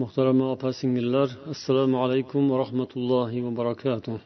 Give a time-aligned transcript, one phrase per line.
[0.00, 4.18] muhtarama opa singillar assalomu alaykum va rahmatullohi va barakatuh.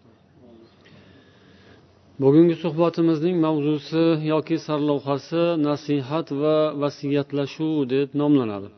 [2.23, 8.69] Bugungi suhbatimizning mavzusi yoki sarlavhasi nasihat va vasiyatlashuv deb nomlanadi.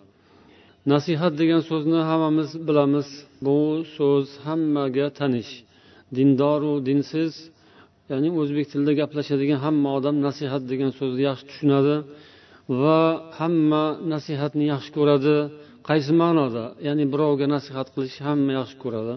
[0.92, 3.08] Nasihat degan so'zni hammamiz bilamiz.
[3.44, 3.58] Bu
[3.96, 5.52] so'z hammaga tanish
[6.16, 7.32] dindoru dinsiz
[8.10, 11.96] ya'ni o'zbek tilida gaplashadigan hamma odam nasihat degan so'zni yaxshi tushunadi
[12.82, 13.00] va
[13.38, 15.36] hamma nasihatni yaxshi ko'radi.
[15.88, 19.14] Qaysi ma'noda ya'ni birovga nasihat qilish hamma yaxshi ko'radi.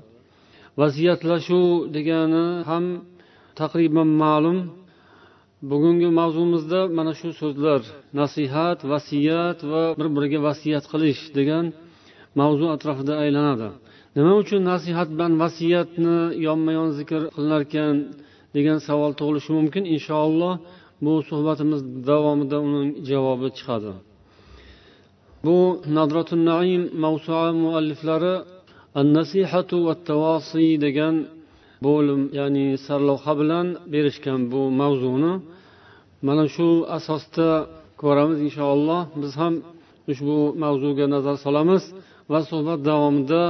[0.81, 2.85] Vasiyatlashuv degani ham
[3.59, 4.59] taqriban ma'lum.
[5.71, 7.81] Bugungi mavzumizda mana shu so'zlar
[8.21, 11.65] nasihat vasiyat va bir biriga vasiyat qilish degan
[12.39, 13.69] mavzu atrofida aylanadi.
[14.15, 16.17] Nima uchun nasihat bilan vasiyatni
[16.47, 17.95] yonma yon zikr qilinarkan
[18.55, 19.83] degan savol tug'ilishi mumkin?
[19.95, 20.53] Inshaalloh
[21.03, 23.91] bu suhbatimiz davomida uning javobi chiqadi.
[25.45, 25.57] Bu
[25.97, 28.35] nadratun naim mavsua mualliflari
[28.99, 31.15] an nasihatu va tavosiy degan
[31.85, 35.33] bo'lim ya'ni sarlavha bilan berishgan bu mavzuni.
[36.27, 37.49] Mana shu asosda
[38.01, 39.01] ko'ramiz inshaalloh.
[39.21, 39.53] Biz ham
[40.11, 41.83] ushbu mavzuga nazar solamiz
[42.31, 43.43] va suhbat davomida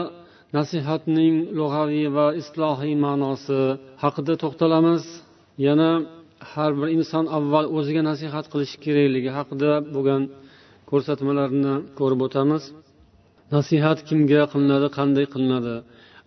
[0.57, 3.61] nasihatning lug'aviy va islohiy ma'nosi
[4.03, 5.03] haqida to'xtalamiz.
[5.67, 5.91] Yana
[6.51, 10.21] har bir inson avval o'ziga nasihat qilishi kerakligi haqida bo'lgan
[10.93, 12.63] ko'rsatmalarni ko'rib o'tamiz.
[13.55, 15.75] Nasihat kimga qilinadi qanday qilinadi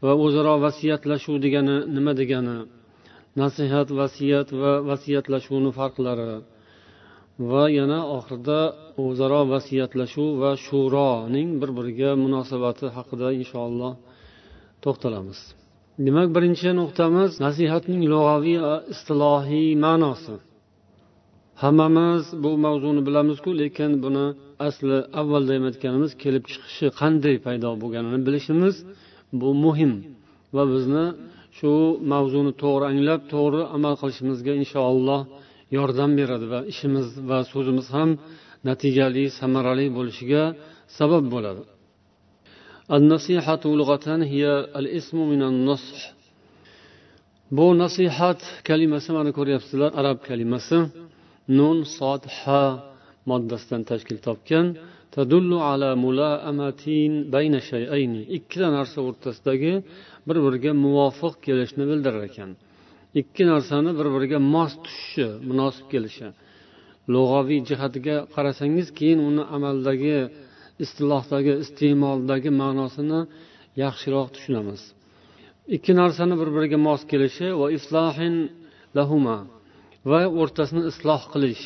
[0.05, 2.59] va o'zaro vasiyatlashuv degani nima degani?
[3.43, 6.31] Nasihat vasiyat va vasiyatlashuvni farqlari
[7.51, 8.61] va yana oxirida
[9.05, 13.93] o'zaro vasiyatlashuv va shuroning bir biriga munosabati haqida inshaalloh
[14.85, 15.39] to'xtalamiz.
[16.07, 18.61] Demak birinchi nuqtamiz nasihatning lug'aviy
[18.95, 20.35] istilohiy ma'nosi.
[21.64, 24.26] hammamiz bu mavzuni bilamizku lekin buni
[24.68, 28.76] asli avvalda ham aytganimiz kelib chiqishi qanday paydo bo'lganini bilishimiz
[29.42, 29.92] bu muhim
[30.56, 31.06] va bizni
[31.58, 31.72] shu
[32.14, 35.22] mavzuni to'g'ri anglab to'g'ri amal qilishimizga inshaalloh
[35.78, 38.10] yordam beradi va ishimiz va so'zimiz ham
[38.70, 40.44] natijali samarali bo'lishiga
[40.98, 41.64] sabab bo'ladi
[42.98, 44.44] النصيحة لغة هي
[44.80, 46.02] الاسم من النصح
[47.58, 50.78] bu nasihat kalimasi mana ko'ryapsizlar arab kalimasi
[51.59, 52.63] Nun sod ha
[53.31, 54.67] moddasidan tashkil topgan.
[55.15, 58.23] Tadullu ala mulaamatin bayna shay'ayni.
[58.37, 59.73] Ikkita narsa o'rtasidagi
[60.27, 62.51] bir biriga muvofiq kelishni bildirar ekan.
[63.21, 66.29] Ikki narsani bir biriga mos tushishi munosib kelishi.
[67.13, 70.19] Lug'aviy jihatiga qarasangiz keyin uni amaldagi
[70.85, 73.21] istilohdagi iste'moldagi ma'nosini
[73.83, 74.83] yaxshiroq tushunamiz.
[75.77, 78.35] Ikki narsani bir biriga mos kelishi va islohin
[78.99, 79.39] lahuma.
[80.11, 81.65] va o'rtasini isloh qilish.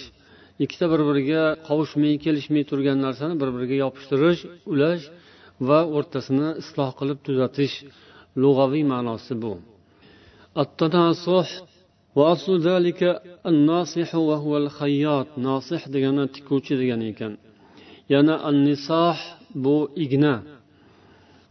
[0.64, 4.40] Ikkita bir biriga qovushmay kelishmay turgan narsani bir biriga yopishtirish
[4.72, 5.04] ulash
[5.68, 7.76] va o'rtasini isloh qilib tuzatish
[8.42, 9.52] lug'aviy ma'nosi bu.
[15.48, 17.32] Nosih degani tikuvchi degani ekan.
[18.12, 19.18] Yana annisoh
[19.64, 20.34] bu igna.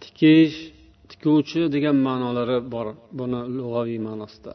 [0.04, 0.56] Tikish
[1.10, 2.88] tikuvchi degan ma'nolari bor.
[3.20, 4.52] Buni lug'aviy ma'nosida.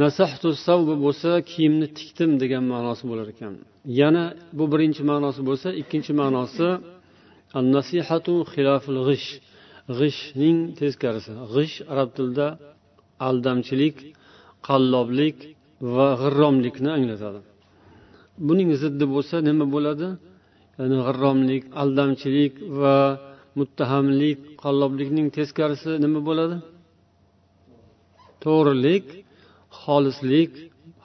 [0.00, 3.54] Nasahtu savbi bo'lsa kiyimni tikdim degan ma'nosi bo'lar ekan.
[4.00, 4.24] Yana
[4.58, 6.68] bu birinchi ma'nosi bo'lsa ikkinchi ma'nosi
[7.76, 9.28] nasihatu xilaful g'ish.
[9.98, 12.46] G'ishning teskarisi g'ish arab tilida
[13.28, 13.96] aldamchilik
[14.68, 15.36] qalloblik
[15.94, 17.40] va g'irromlikni anglatadi.
[18.48, 20.08] Buning ziddi bo'lsa nima bo'ladi?
[20.78, 22.96] Ya'ni g'irromlik aldamchilik va
[23.58, 26.56] muttahamlik qalloblikning teskarisi nima bo'ladi?
[28.44, 29.06] To'g'rilik
[29.80, 30.52] xolislik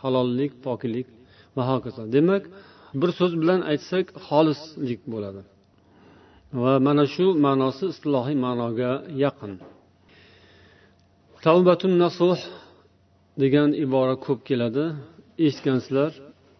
[0.02, 1.08] halollik poklik
[1.56, 2.02] va hokazo.
[2.16, 2.44] Demak
[3.02, 5.42] bir so'z bilan aytsak xolislik bo'ladi.
[6.62, 8.92] Va mana shu ma'nosi istilohiy ma'noga
[9.24, 9.54] yaqin.
[11.46, 12.40] Tavbatun nasuh
[13.42, 14.86] degan ibora ko'p keladi.
[15.46, 16.12] Eshitgansizlar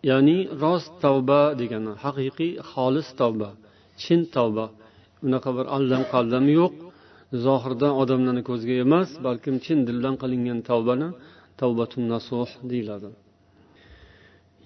[0.10, 3.50] ya'ni rost tavba degani haqiqiy xolis tavba
[4.02, 4.66] chin tavba.
[5.26, 6.74] Unaqa bir aldam qaldam yo'q
[7.46, 11.08] zohirdan odamlarni ko'ziga emas balkim chin dildan qilingan tavbani
[11.62, 13.10] tavbatun nasuh deyiladi.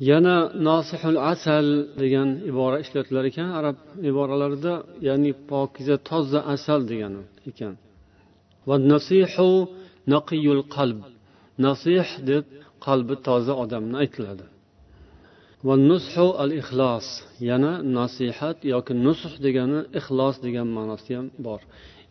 [0.10, 1.66] Yana nosihul asal
[2.02, 3.50] degan ibora ishlatilar ekan.
[3.60, 3.78] Arab
[4.10, 4.74] iboralarida
[5.08, 7.74] ya'ni pokiza toza asal degani ekan.
[8.68, 9.50] Va nasihu
[10.14, 11.00] naqiyul qalb.
[11.66, 12.46] Nasih deb
[12.86, 14.46] qalbi toza odamni aytiladi.
[15.68, 17.08] Va nushu al ixlos
[17.50, 21.62] yana nasihat yoki nusuh degani ixlos degan ma'nosi ham bor.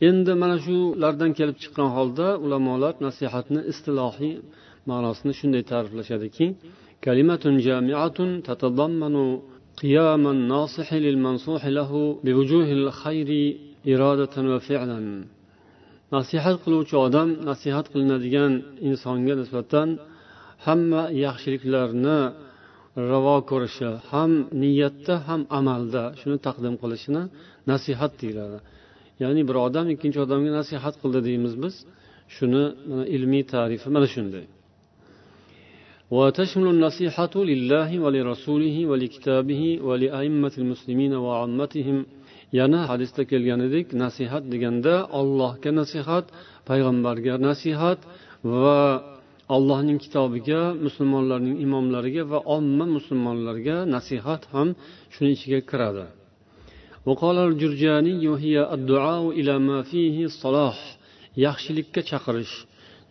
[0.08, 4.34] Endi mana shulardan kelib chiqqan holda ulamolar nasihatni istilohiy
[4.89, 6.45] ma'nosini shunday ta'riflashadiki
[7.05, 9.25] kalimatun jamiatun tatadammanu
[9.83, 11.91] قيام الناصح للمنصوح له
[12.25, 13.29] بوجوه الخير
[13.91, 14.99] إرادة وفعلا
[16.15, 18.51] nasihat qiluvchi odam nasihat qilinadigan
[18.89, 19.87] insonga nisbatan
[20.65, 22.19] hamma yaxshiliklarni
[23.11, 24.31] ravo ko'rishi ham
[24.63, 27.23] niyatda ham amalda shuni taqdim qilishini
[27.71, 28.57] nasihat deyiladi
[29.23, 31.75] ya'ni bir odam ikkinchi odamga nasihat qildi deymiz biz
[32.35, 32.63] shuni
[33.15, 34.45] ilmiy tarifi mana shunday
[36.11, 42.05] وتشمل النصيحة لله ولرسوله ولكتابه ولأئمة المسلمين وعامتهم
[42.59, 46.25] yana hadisda kelganidek nasihat deganda ollohga nasihat
[46.69, 47.99] payg'ambarga nasihat
[48.61, 48.81] va
[49.55, 54.67] allohning kitobiga musulmonlarning imomlariga va omma musulmonlarga nasihat ham
[55.13, 56.05] shuni ichiga kiradi
[61.45, 62.55] yaxshilikka chaqirish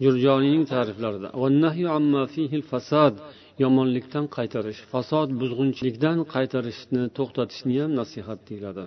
[0.04, 1.30] jurjoniyning ta'riflarida
[3.64, 8.84] yomonlikdan qaytarish fasod buzg'unchilikdan qaytarishni to'xtatishni ham nasihat deyiladi.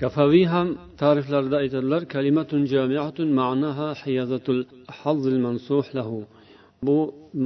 [0.00, 0.68] Kafaviy ham
[1.02, 4.60] ta'riflarida aytadilar kalimatun jamiatun ma'naha hiyazatul
[5.00, 6.18] hazzil mansuh lahu
[6.86, 6.98] bu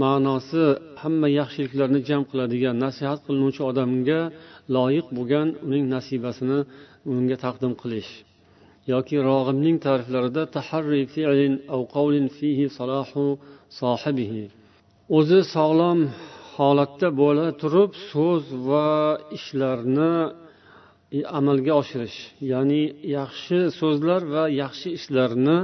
[0.02, 0.64] ma'nosi
[1.02, 4.20] hamma yaxshiliklarni jam qiladigan nasihat qilinuvchi odamga
[4.76, 6.58] loyiq bo'lgan uning nasibasini
[7.12, 8.12] unga taqdim qilish.
[8.92, 13.24] Yoki rog'ibning ta'riflarida taharri fi'lin aw qawlin fihi salahu
[13.80, 14.44] sohibihi
[15.18, 15.98] o'zi sog'lom
[16.56, 18.88] holatda bo'la turib so'z va
[19.38, 20.14] ishlarni
[21.38, 22.18] amalga oshirish
[22.52, 22.82] ya'ni
[23.16, 25.58] yaxshi so'zlar va yaxshi ishlarni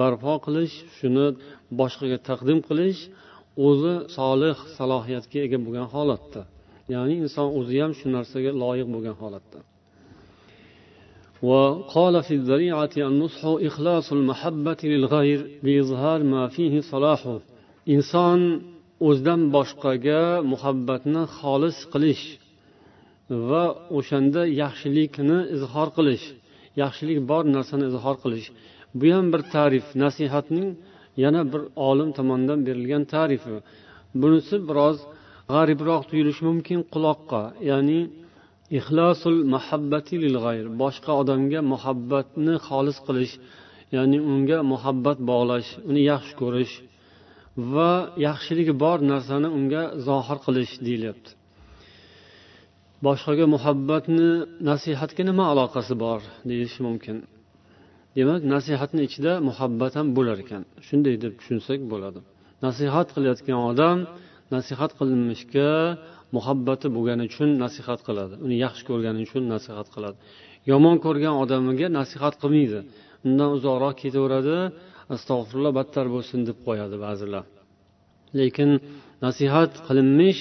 [0.00, 1.26] barpo qilish shuni
[1.80, 3.00] boshqaga taqdim qilish
[3.68, 6.42] o'zi solih salohiyatga ega bo'lgan holatda.
[6.94, 9.58] Ya'ni inson o'zi ham shu narsaga loyiq bo'lgan holatda.
[11.49, 17.39] وقال في الذريعة النصح إخلاص المحبة للغير بإظهار ما فيه صلاحه
[17.95, 18.41] inson
[19.07, 20.21] o'zidan boshqaga
[20.51, 22.23] muhabbatni xolis qilish
[23.49, 23.63] va
[23.97, 26.25] o'shanda yaxshilikni izhor qilish
[26.81, 28.47] yaxshilik bor narsani izhor qilish
[28.99, 30.67] bu ham bir ta'rif nasihatning
[31.23, 33.55] yana bir olim tomonidan berilgan tarifi
[34.21, 34.97] bunisi biroz
[35.53, 37.99] g'aribroq tuyulishi mumkin quloqqa ya'ni
[38.78, 40.66] ixlosul muhabbati lil g'ayr.
[40.82, 43.34] Boshqa odamga muhabbatni xolis qilish
[43.96, 46.74] ya'ni unga muhabbat bog'lash uni yaxshi ko'rish
[47.74, 47.92] va
[48.26, 51.30] yaxshiligi bor narsani unga zohir qilish deyilyapti.
[53.06, 54.28] Boshqaga muhabbatni
[54.70, 56.20] nasihatga nima aloqasi bor
[56.50, 57.16] deyish mumkin?
[58.16, 60.62] Demak nasihatni ichida muhabbat ham bo'lar ekan.
[60.86, 62.20] Shunday deb tushunsak bo'ladi.
[62.66, 63.98] Nasihat qilayotgan odam
[64.54, 65.70] nasihat qilinishga
[66.36, 68.34] muhabbati bo'lgani uchun nasihat qiladi.
[68.44, 70.16] Uni yaxshi ko'rgani uchun nasihat qiladi.
[70.70, 72.80] Yomon ko'rgan odamiga nasihat qilmaydi.
[73.26, 74.56] Undan uzoqroq ketaveradi.
[75.14, 77.44] Astag'firulloh battar bo'lsin deb qo'yadi ba'zilar.
[78.40, 78.70] Lekin
[79.26, 80.40] nasihat qilinmish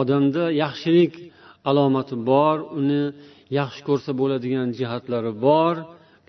[0.00, 1.12] odamda yaxshilik
[1.70, 3.02] alomati bor uni
[3.60, 5.74] yaxshi ko'rsa bo'ladigan jihatlari bor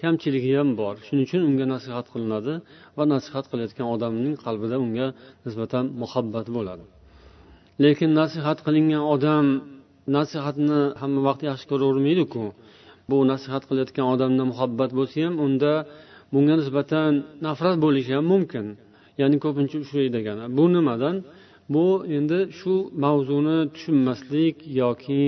[0.02, 0.96] kamchiligi ham bor.
[1.06, 2.54] Shuning uchun unga nasihat qilinadi
[2.98, 5.08] va nasihat qilayotgan odamning qalbida unga
[5.46, 6.86] nisbatan muhabbat bo'ladi.
[7.83, 9.45] Lekin nasihat qilingan odam
[10.17, 12.43] nasihatni hamma vaqt yaxshi ko'ravermaydiku.
[13.09, 15.74] Bu nasihat qilayotgan odamda muhabbat bo'lsa ham unda
[16.33, 17.12] bunga nisbatan
[17.48, 18.65] nafrat bo'lishi ham mumkin.
[19.21, 20.43] Ya'ni ko'pincha uchraydi degani.
[20.57, 21.15] Bu nimadan?
[21.74, 21.86] Bu
[22.17, 25.24] endi shu mavzuni tushunmaslik yoki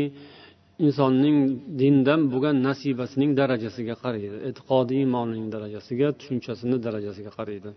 [0.85, 1.37] insonning
[1.81, 4.37] dindan bo'lgan nasibasining darajasiga qaraydi.
[4.49, 7.69] E'tiqodiy iymonning darajasiga tushunchasini darajasiga qaraydi.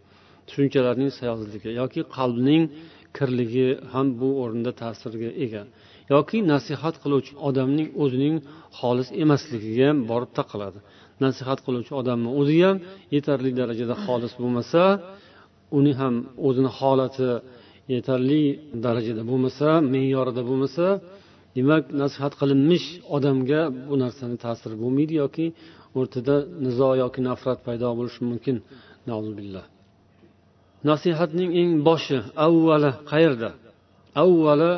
[0.49, 2.63] Tushunchalarning sayozligi yoki qalbning
[3.17, 5.63] kirligi ham bu o'rinda ta'sirga ega.
[6.15, 8.37] Yoki nasihat qiluvchi odamning o'zining
[8.79, 10.79] xolis emasligiga ham borib taqaladi.
[11.25, 12.77] Nasihat qiluvchi odamni o'zi ham
[13.15, 14.83] yetarli darajada xolis bo'lmasa
[15.79, 16.15] uni ham
[16.47, 17.31] o'zini holati
[17.95, 18.43] yetarli
[18.85, 20.87] darajada bo'lmasa me'yorida bo'lmasa
[21.57, 25.47] demak nasihat qilinmish odamga bu narsani ta'siri bo'lmaydi yoki
[25.99, 28.57] o'rtada nizo yoki nafrat paydo bo'lishi mumkin.
[30.91, 33.51] Nasihatning eng boshi avvali qayerda?
[34.23, 34.73] Avvali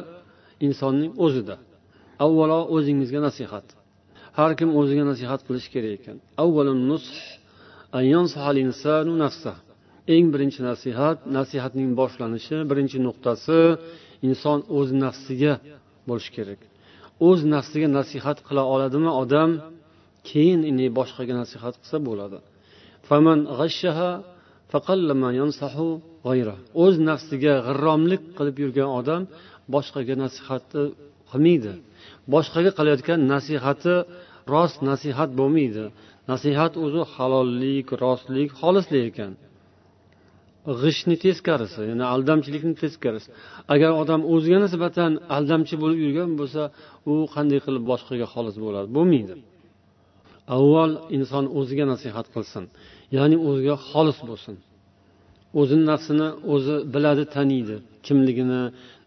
[0.67, 1.57] insonning o'zida.
[2.25, 3.67] Avvalo o'zingizga nasihat.
[4.39, 6.17] Har kim o'ziga nasihat qilishi kerak ekan.
[10.15, 13.61] Eng birinchi nasihat nasihatning boshlanishi birinchi nuqtasi
[14.29, 15.55] inson o'z nafsiga
[16.09, 16.61] bo'lishi kerak.
[17.29, 19.51] O'z nafsiga nasihat qila oladimi odam
[20.29, 20.61] keyin
[20.99, 22.39] boshqaga nasihat qilsa bo'ladi.
[26.85, 29.23] O'z nafsiga g'irromlik qilib yurgan odam
[29.75, 30.83] boshqaga nasihatni
[31.31, 31.73] qilmaydi.
[32.35, 33.95] Boshqaga qilayotgan nasihati
[34.55, 35.85] rost nasihat bo'lmaydi.
[36.33, 39.33] Nasihat o'zi halollik rostlik xolislik ekan.
[40.83, 43.29] G'ishni teskarisi ya'ni aldamchilikni teskarisi.
[43.75, 46.63] Agar odam o'ziga nisbatan aldamchi bo'lib yurgan bo'lsa
[47.11, 48.89] u qanday qilib boshqaga xolis bo'ladi?
[48.97, 49.35] Bo'lmaydi.
[50.57, 52.65] Avval inson o'ziga nasihat qilsin.
[53.17, 54.55] Ya'ni o'ziga xolis bo'lsin.
[55.61, 57.77] O'zini nafsini o'zi biladi taniydi.
[58.07, 58.63] Kimligini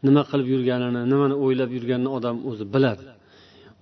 [0.05, 3.05] nima qilib yurganini nimani o'ylab yurganini odam o'zi biladi.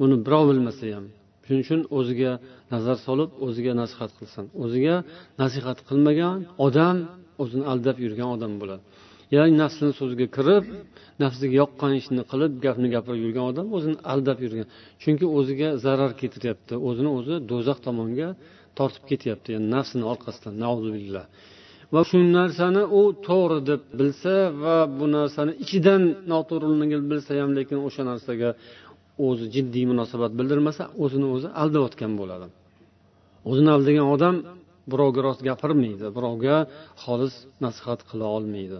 [0.03, 1.05] Uni birov bilmasa ham.
[1.45, 2.31] Shuning uchun o'ziga
[2.73, 4.45] nazar solib o'ziga nasihat qilsin.
[4.63, 4.95] O'ziga
[5.41, 6.37] nasihat qilmagan
[6.67, 6.97] odam
[7.41, 8.83] o'zini aldab yurgan odam bo'ladi.
[9.35, 10.63] Ya'ni nafsini so'ziga kirib
[11.23, 14.67] nafsiga yoqqan ishni qilib gapni gapirib yurgan odam o'zini aldab yurgan.
[15.03, 16.73] Chunki o'ziga zarar keltiryapti.
[16.87, 18.29] O'zini o'zi do'zax tomonga
[18.77, 19.47] tortib ketyapti.
[19.55, 20.55] Ya'ni nafsini orqasidan
[21.93, 27.77] va shu narsani u to'g'ri deb bilsa va bu narsani ichidan noto'g'riligini bilsa ham lekin
[27.87, 28.49] o'sha narsaga
[29.27, 32.47] o'zi jiddiy munosabat bildirmasa o'zini o'zi aldayotgan bo'ladi.
[33.49, 34.35] O'zini aldagan odam
[34.91, 36.55] birovga rost gapirmaydi birovga
[37.03, 38.79] xolis nasihat qila olmaydi.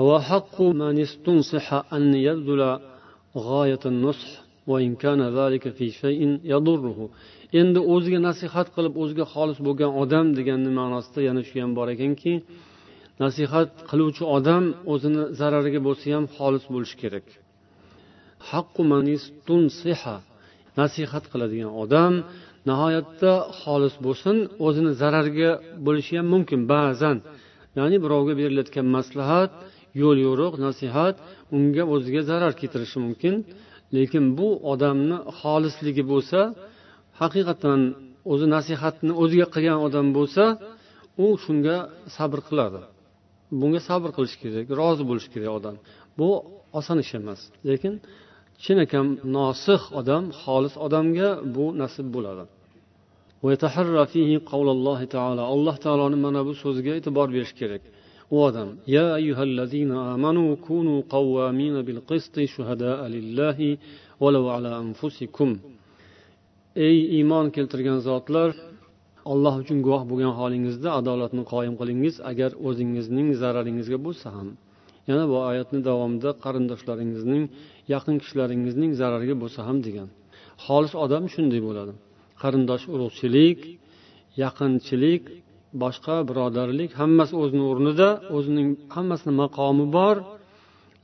[0.00, 2.78] وحق من استنصح أن يبذل
[3.36, 4.30] غاية النصح
[4.66, 7.08] وإن كان ذلك في شيء يضره.
[7.60, 12.32] endi o'ziga nasihat qilib o'ziga xolis bo'lgan odam deganni ma'nosida yana shu ham bor ekanki
[13.24, 17.26] nasihat qiluvchi odam o'zini zarariga bo'lsa ham xolis bo'lishi kerak
[20.80, 22.12] nasihat qiladigan odam
[22.68, 24.36] nihoyatda xolis bo'lsin
[24.66, 25.50] o'zini zarariga
[25.86, 27.16] bo'lishi ham mumkin ba'zan
[27.78, 29.50] ya'ni birovga berilayotgan maslahat
[30.00, 31.14] yo'l yo'riq nasihat
[31.56, 33.34] unga o'ziga zarar keltirishi mumkin.
[33.96, 36.40] Lekin bu odamni xolisligi bo'lsa
[37.20, 37.80] haqiqatdan
[38.32, 40.44] o'zi nasihatni o'ziga qilgan odam bo'lsa
[41.24, 41.76] u shunga
[42.16, 42.80] sabr qiladi.
[43.60, 45.74] Bunga sabr qilish kerak rozi bo'lishi kerak odam.
[46.18, 46.28] Bu
[46.78, 47.40] oson ish emas.
[47.68, 47.92] Lekin
[48.64, 52.44] chinakam nosih odam xolis odamga bu nasib bo'ladi.
[55.54, 57.82] Alloh taoloni mana bu so'ziga e'tibor berish kerak.
[58.34, 63.78] U odam ya ayyuhallazina amanu kunu qawwamina bil qisti shuhada'a lillahi
[64.22, 65.50] walau ala anfusikum.
[66.86, 68.50] Ey iymon keltirgan zotlar
[69.32, 74.48] alloh uchun guvoh bo'lgan holingizda adolatni qoyim qilingiz agar o'zingizning zararingizga bo'lsa ham.
[75.08, 77.44] Yana bu oyatni davomida qarindoshlaringizning
[77.94, 80.08] yaqin kishilaringizning zarariga bo'lsa ham degan.
[80.64, 81.92] Xolis odam shunday bo'ladi.
[82.42, 83.60] Qarindosh urug'chilik
[84.42, 85.22] yaqinchilik
[85.82, 90.16] boshqa birodarlik hammasi o'zini o'rnida o'zining hammasini maqomi bor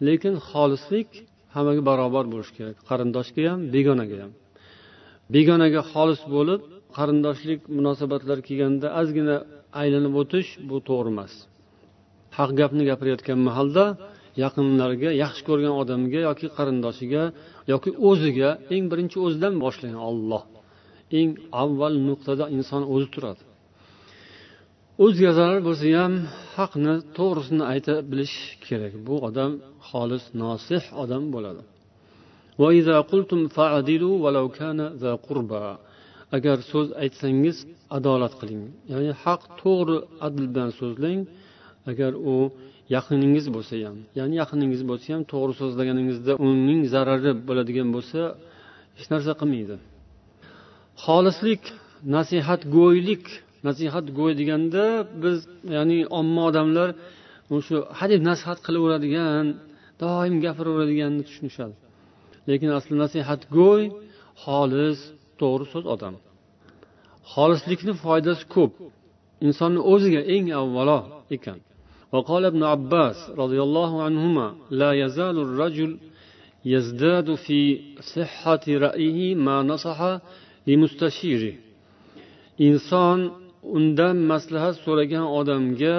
[0.06, 1.08] lekin xolislik
[1.54, 2.76] hammaga barobar bo'lishi kerak.
[2.88, 4.32] Qarindoshga ham begonaga ham.
[5.34, 6.60] Begonaga xolis bo'lib
[6.96, 9.36] qarindoshlik munosabatlar kelganda ozgina
[9.80, 11.32] aylanib o'tish bu to'g'ri emas.
[12.38, 13.84] Haq gapni gapirayotgan mahalda
[14.44, 17.22] yaqinlariga yaxshi ko'rgan odamga yoki qarindoshiga
[17.72, 20.44] yoki o'ziga eng birinchi o'zidan boshlang olloh
[21.18, 21.30] eng
[21.62, 23.42] avval nuqtada inson o'zi turadi.
[25.00, 26.12] O'zgalar bo'lsa ham
[26.56, 28.92] haqni to'g'risini ayta bilish kerak.
[29.06, 29.52] Bu odam
[29.88, 31.62] xolis nosih odam bo'ladi.
[36.36, 37.56] Agar so'z aytsangiz
[37.96, 38.62] adolat qiling.
[38.92, 39.96] Ya'ni haq to'g'ri
[40.26, 41.20] adl bilan so'zlang
[41.90, 42.36] agar u
[42.96, 48.20] yaqiningiz bo'lsa ham ya'ni yaqiningiz bo'lsa ham to'g'ri so'zlaganingizda uning zarari bo'ladigan bo'lsa
[48.98, 49.76] hech narsa qilmaydi.
[51.04, 51.62] Xolislik
[52.14, 53.24] nasihatgo'ylik
[53.67, 54.85] nasihatgo'y deganda
[55.23, 55.37] biz
[55.75, 56.89] ya'ni omma odamlar
[57.67, 59.45] shu hadeb nasihat qilaveradigan
[60.01, 61.75] doim gapiraveradiganni tushunishadi
[62.49, 63.83] lekin asli nasihatgo'y
[64.43, 64.99] xolis
[65.39, 66.13] to'g'ri so'z odam
[67.33, 68.71] xolislikni foydasi ko'p
[69.47, 70.99] insonni o'ziga eng avvalo
[71.37, 71.59] ekan
[72.13, 74.47] وقال ابن عباس رضي الله عنهما
[74.81, 75.91] لا يزال الرجل
[76.73, 77.59] يزداد في
[78.15, 79.99] صحة رأيه ما نصح
[80.67, 81.55] لمستشيره
[82.67, 83.19] inson
[83.76, 85.98] undan maslahat so'ragan odamga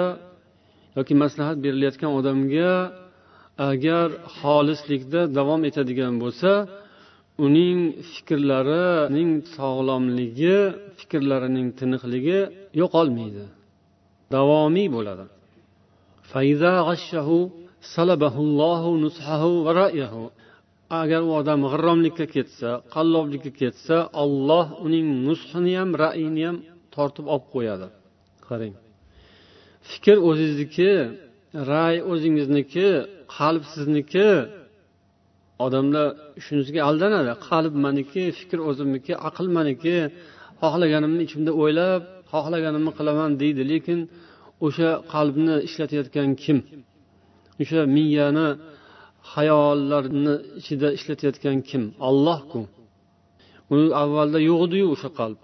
[0.96, 2.72] yoki maslahat berilayotgan odamga
[3.70, 6.50] agar xolislikda davom etadigan bo'lsa
[7.46, 7.78] uning
[8.12, 10.58] fikrlarining sog'lomligi
[10.98, 12.40] fikrlarining tiniqligi
[12.80, 13.44] yo'qolmaydi.
[14.34, 15.24] Davomiy bo'ladi.
[21.00, 26.56] Agar u odam g'irromlikka ketsa qalloblikka ketsa olloh uning nushini ham ra'yini ham
[26.94, 27.86] tortib olib qo'yadi.
[28.48, 28.74] Qarang.
[29.90, 30.90] Fikr o'zingizniki
[31.72, 32.86] ra'y o'zingizniki
[33.36, 34.28] qalb sizniki
[35.66, 36.06] odamlar
[36.44, 37.32] shunisiga aldanadi.
[37.48, 39.96] Qalb maniki fikr o'zimniki aql maniki.
[40.62, 43.98] Xohlaganimni ichimda o'ylab xohlaganimni qilaman deydi lekin
[44.66, 46.58] o'sha qalbni ishlatayotgan kim?
[47.62, 48.48] O'sha miyani
[49.32, 51.82] hayollarni ichida ishlatayotgan kim?
[52.08, 52.60] Ollohku
[53.74, 55.38] u avvalda yo'q ediyu o'sha qalb.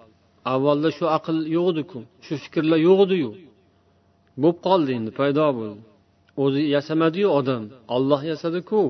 [0.52, 3.30] Avvalda shu aql yo'q ediku shu fikrlar yo'q ediyu
[4.42, 5.80] bo'lib qoldi endi paydo bo'ldi.
[6.42, 7.62] O'zi yasamadiyu odam.
[7.97, 8.80] Olloh yasadiku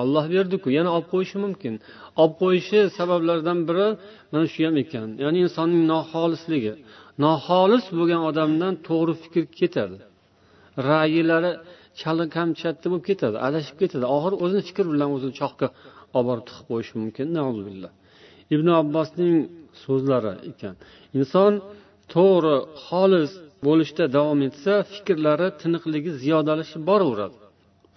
[0.00, 1.74] olloh berdiku yana olib qo'yishi mumkin.
[2.20, 3.88] Olib qo'yishi sabablaridan biri
[4.32, 5.08] mana shu ham ekan.
[5.24, 6.72] Ya'ni insonning noxolisligi.
[7.24, 9.98] Noxolis bo'lgan odamdan to'g'ri fikr ketadi.
[10.88, 11.52] Ra'yilari
[12.00, 14.04] chala kamchatda bo'lib ketadi adashib ketadi.
[14.16, 15.66] Oxiri o'zini fikr bilan o'zini chohga
[16.16, 17.26] olib borib tiqib qo'yishi mumkin
[18.54, 19.34] ibn abbosning
[19.84, 20.74] so'zlari ekan.
[21.18, 21.52] Inson
[22.14, 22.56] to'g'ri
[22.86, 23.32] xolis
[23.66, 27.36] bo'lishda davom etsa fikrlari tiniqligi ziyodalashib boraveradi.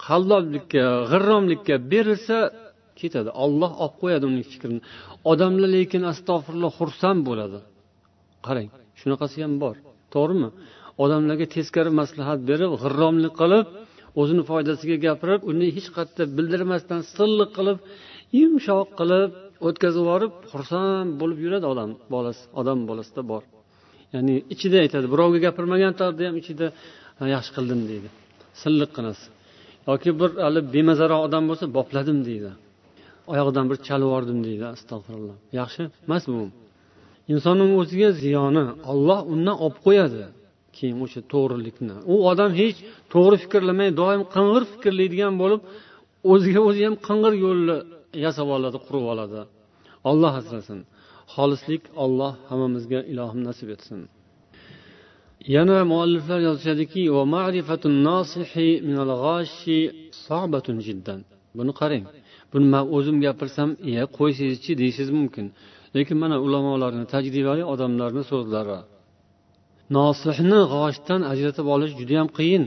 [0.06, 2.38] Qalloblikka g'irromlikka berilsa
[3.00, 3.30] ketadi.
[3.44, 4.80] Olloh olib qo'yadi uning fikrini.
[5.32, 7.58] Odamlar lekin astag'firulloh xursand bo'ladi.
[8.46, 8.68] Qarang
[9.00, 9.76] shunaqasi ham bor.
[10.14, 10.50] To'g'rimi?
[11.04, 13.66] Odamlarga teskari maslahat berib g'irromlik qilib
[14.20, 17.78] o'zini foydasiga gapirib uni hech qayerda bildirmasdan silliq qilib
[18.40, 19.30] yumshoq qilib
[19.66, 23.42] o'tkazib yuborib xursand bo'lib yuradi odam bolasi odam bolasida bor.
[24.14, 26.66] Ya'ni ichida aytadi birovga gapirmagan taqdirda ham ichida
[27.34, 28.08] yaxshi qildim deydi.
[28.62, 29.26] Silliqqinasi
[29.88, 32.50] yoki bir hali bemazaroq odam bo'lsa bopladim deydi.
[33.32, 35.36] Oyog'idan bir chalib yubordim deydi astag'firulloh.
[35.60, 36.42] Yaxshi emas bu.
[37.32, 40.22] Insonni o'ziga ziyoni olloh undan olib qo'yadi.
[40.76, 41.96] Keyin o'sha to'g'rilikni.
[42.12, 42.78] U odam hech
[43.12, 45.60] to'g'ri fikrlamay doim qing'ir fikrlaydigan bo'lib
[46.32, 47.76] o'ziga o'zi ham qing'ir yo'lni
[48.24, 49.40] yasab oladi qurib oladi.
[50.10, 50.80] Olloh asrasin.
[51.34, 54.00] Xolislik olloh hammamizga ilohim nasib etsin.
[55.56, 57.00] Yana mualliflar yozishadiki
[61.58, 62.04] buni qarang.
[62.52, 65.46] Buni man o'zim gapirsam iya qo'ysangizchi deyishingiz mumkin.
[65.96, 68.78] Lekin mana ulamolarni tajribali odamlarni so'zlari.
[69.96, 72.64] Nosihni g'oshdan ajratib olish juda yam qiyin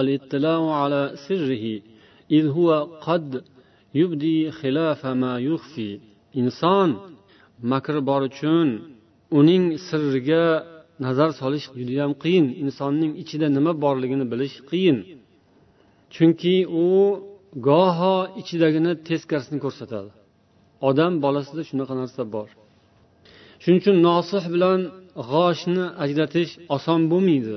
[0.00, 1.64] الاطلاع على سره
[2.36, 2.68] إذ هو
[3.06, 3.44] قد
[3.94, 5.90] يبدي خلاف ما يخفي
[6.40, 6.90] inson
[7.72, 8.68] makri bor uchun
[9.38, 10.44] uning sirriga
[11.04, 14.98] nazar solish judayam qiyin insonning ichida nima borligini bilish qiyin
[16.14, 16.86] chunki u
[17.68, 20.10] goho ichidagini teskarisini ko'rsatadi
[20.88, 22.48] odam bolasida shunaqa narsa bor
[23.62, 24.80] shuning uchun nosih bilan
[25.30, 27.52] g'oshni ajratish oson bo'lmaydi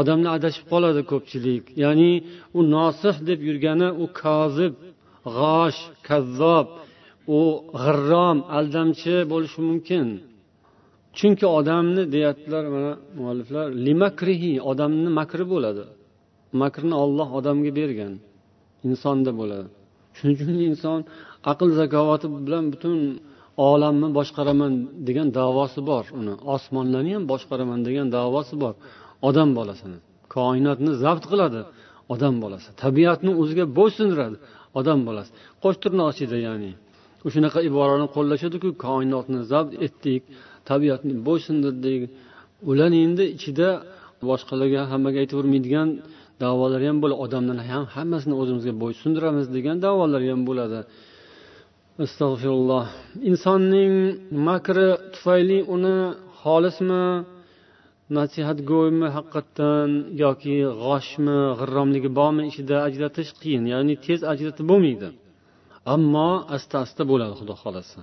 [0.00, 1.64] Odamlar adashib qoladi ko'pchilik.
[1.82, 2.12] Ya'ni
[2.58, 4.74] u nosih deb yurgani u kozib
[5.36, 6.66] g'osh kazzob
[7.38, 7.40] u
[7.82, 10.06] g'irrom aldamchi bo'lishi mumkin.
[11.18, 15.84] Chunki odamni deyaptilar mana mualliflar limakrihi odamni makri bo'ladi.
[16.62, 18.12] Makrni olloh odamga bergan
[18.88, 19.68] insonda bo'ladi.
[20.16, 21.00] Shuning uchun inson
[21.50, 22.98] aql zakovati bilan butun
[23.70, 24.72] olamni boshqaraman
[25.08, 26.34] degan davosi bor uni.
[26.54, 28.74] Osmonlarni ham boshqaraman degan davosi bor.
[29.28, 29.98] Odam bolasini
[30.36, 31.60] koinotni zabt qiladi
[32.14, 32.68] odam bolasi.
[32.84, 34.36] Tabiatni o'ziga bo'ysundiradi
[34.78, 35.30] odam bolasi.
[35.62, 35.78] Qo'sh
[36.12, 36.72] ichida ya'ni.
[37.34, 40.22] Shunaqa iborani qo'llashadiku koinotni zabt etdik
[40.70, 42.00] tabiatni bo'ysundirdik.
[42.70, 43.68] Ularni endi ichida
[44.28, 45.88] boshqalarga hammaga aytavermaydigan
[46.42, 47.18] davolar ham bo'ladi.
[47.24, 50.80] Odamlarni ham hammasini o'zimizga bo'ysundiramiz degan davolar ham bo'ladi.
[52.04, 52.84] Astag'firulloh.
[53.30, 53.94] Insonning
[54.48, 55.96] makri tufayli uni
[56.42, 57.04] xolismi
[58.12, 59.90] nasihatgo'ymi haqiqatdan
[60.24, 65.08] yoki g'oshmi g'irromligi bormi ichida ajratish qiyin ya'ni tez ajratib bo'lmaydi.
[65.94, 68.00] Ammo asta asta bo'ladi xudo xohlasa.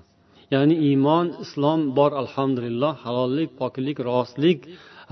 [0.54, 4.60] Ya'ni iymon islom bor alhamdulillah halollik poklik rostlik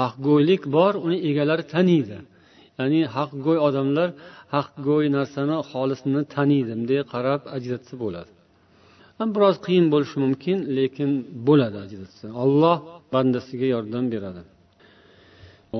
[0.01, 2.17] haqgo'ylik bor uni egalari taniydi.
[2.79, 4.09] Ya'ni haqgo'y odamlar
[4.55, 8.31] haqgo'y narsani xolisini taniydi bunday qarab ajratsa bo'ladi.
[9.35, 11.09] Biroz qiyin bo'lishi mumkin lekin
[11.47, 12.25] bo'ladi ajratsa.
[12.43, 12.77] Olloh
[13.13, 14.43] bandasiga yordam beradi.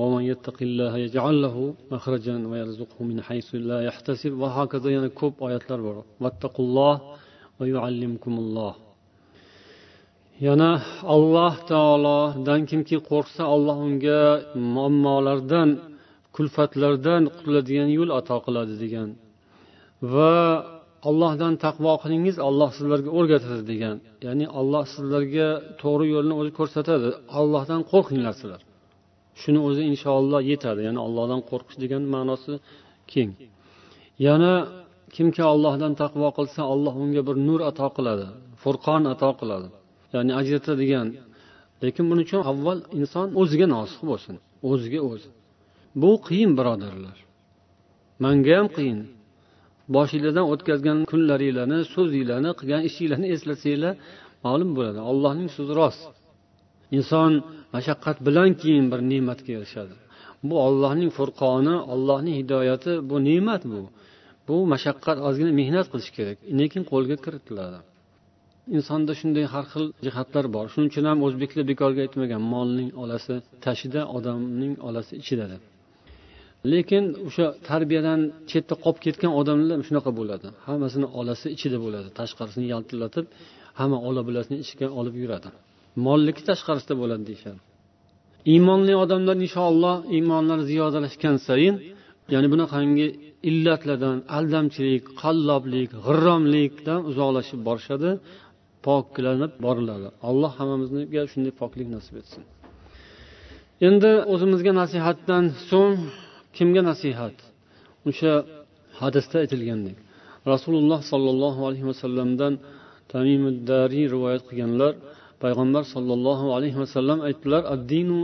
[0.01, 1.55] ومن يتق الله يجعل له
[1.93, 6.95] مخرجا ويرزقه من حيث لا يحتسب وهكذا yana ko'p oyatlar bor vattaqulloh
[7.57, 8.73] va yuallimkumulloh
[10.47, 10.71] yana
[11.15, 14.21] alloh taolodan kimki qo'rqsa alloh unga
[14.75, 15.69] muammolardan
[16.35, 19.09] kulfatlardan qutuladigan yo'l ato qiladi degan
[20.13, 20.35] va
[21.09, 25.47] ollohdan taqvo qilingiz olloh sizlarga o'rgatadi degan ya'ni olloh sizlarga
[25.81, 28.61] to'g'ri yo'lni o'zi ko'rsatadi ollohdan qo'rqinglar sizlar
[29.42, 30.80] Shuni o'zi inshaalloh yetadi.
[30.86, 32.52] Ya'ni allohdan qo'rqish degan ma'nosi
[33.12, 33.30] keng.
[34.26, 34.52] Yana
[35.16, 38.26] kimki allohdan taqvo qilsa alloh unga bir nur ato qiladi
[38.62, 39.68] furqon ato qiladi.
[40.14, 41.06] Ya'ni ajratadigan
[41.82, 44.34] lekin buning uchun avval inson o'ziga nosih bo'lsin
[44.70, 45.30] o'ziga o'zi.
[46.02, 47.16] Bu qiyin birodarlar.
[48.24, 49.00] Manga ham qiyin.
[49.96, 53.94] Boshinglardan o'tkazgan kunlaringlarni so'zinglarni qilgan ishinglarni eslasanglar
[54.44, 54.98] ma'lum bo'ladi.
[55.10, 56.02] Allohning so'zi rost.
[56.98, 57.32] Inson
[57.74, 59.94] mashaqqat bilan keyin bir ne'matga erishadi.
[60.48, 63.80] Bu ollohning furqoni ollohning hidoyati bu ne'mat bu.
[64.48, 66.38] Bu mashaqqat ozgina mehnat qilish kerak.
[66.60, 67.78] Lekin qo'lga kiritiladi.
[68.76, 70.64] Insonda shunday har xil jihatlar bor.
[70.72, 75.46] Shuning uchun ham o'zbeklar bekorga aytmagan molning olasi tashida odamning olasi ichida.
[75.52, 75.62] Deb
[76.72, 80.48] lekin o'sha tarbiyadan chetda qolib ketgan odamlar shunaqa bo'ladi.
[80.66, 82.08] Hammasini olasi ichida bo'ladi.
[82.18, 83.26] Tashqarisini yaltillatib
[83.80, 85.48] hamma ola bulasini ichiga olib yuradi.
[86.06, 87.60] Molliki tashqarisida bo'ladi deyishadi.
[88.52, 91.74] Iymonli odamlar inshaalloh iymonlari ziyodalashgan sayin
[92.34, 93.06] ya'ni bunaqangi
[93.50, 98.10] illatlardan aldamchilik qalloblik g'irromlikdan uzoqlashib borishadi
[98.86, 100.08] poklanib boriladi.
[100.28, 102.42] Alloh hammamizga shunday poklik nasib etsin.
[103.88, 105.96] Endi o'zimizga nasihatdan so'ng
[106.56, 107.36] kimga nasihat?
[108.08, 108.32] O'sha
[109.00, 109.96] hadisda aytilgandek.
[110.52, 112.52] Rasululloh sollallohu alayhi vasallamdan
[113.12, 114.92] tamimuddariy rivoyat qilganlar
[115.42, 118.18] payg'ambar sollallohu alayhi vasallam aytdilar addinu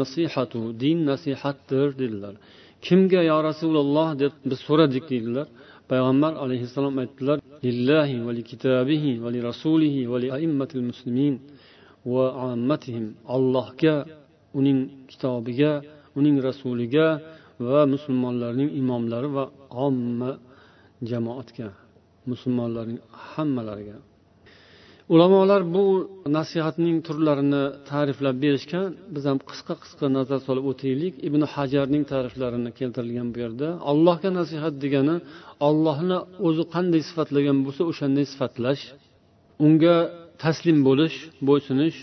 [0.00, 2.34] nasihatu din nasihatdir dedilar.
[2.86, 4.08] Kimga yo rasululloh?
[4.22, 5.46] deb biz so'radik deydilar
[5.90, 11.34] payg'ambar alayhissalom aytdilar lillahi va li kitabihi va li rasulihi va li aimmatil muslimin
[12.14, 13.06] va ammatihim.
[13.36, 13.94] Allohga
[14.58, 14.78] uning
[15.10, 15.72] kitobiga
[16.18, 17.06] uning rasuliga
[17.68, 19.44] va musulmonlarning imomlari va
[19.86, 20.30] omma
[21.10, 21.68] jamoatga
[22.30, 23.96] musulmonlarning hammalariga.
[25.14, 25.84] Ulamolar bu
[26.38, 31.14] nasihatning turlarini ta'riflab berishgan biz ham qisqa qisqa nazar solib o'taylik.
[31.28, 33.68] Ibn hajarning ta'riflarini keltirilgan bu yerda.
[33.90, 35.16] Allohga nasihat degani
[35.68, 38.82] ollohni o'zi qanday sifatlagan bo'lsa o'shanday sifatlash
[39.66, 39.96] unga
[40.44, 41.16] taslim bo'lish
[41.48, 41.98] bo'ysunish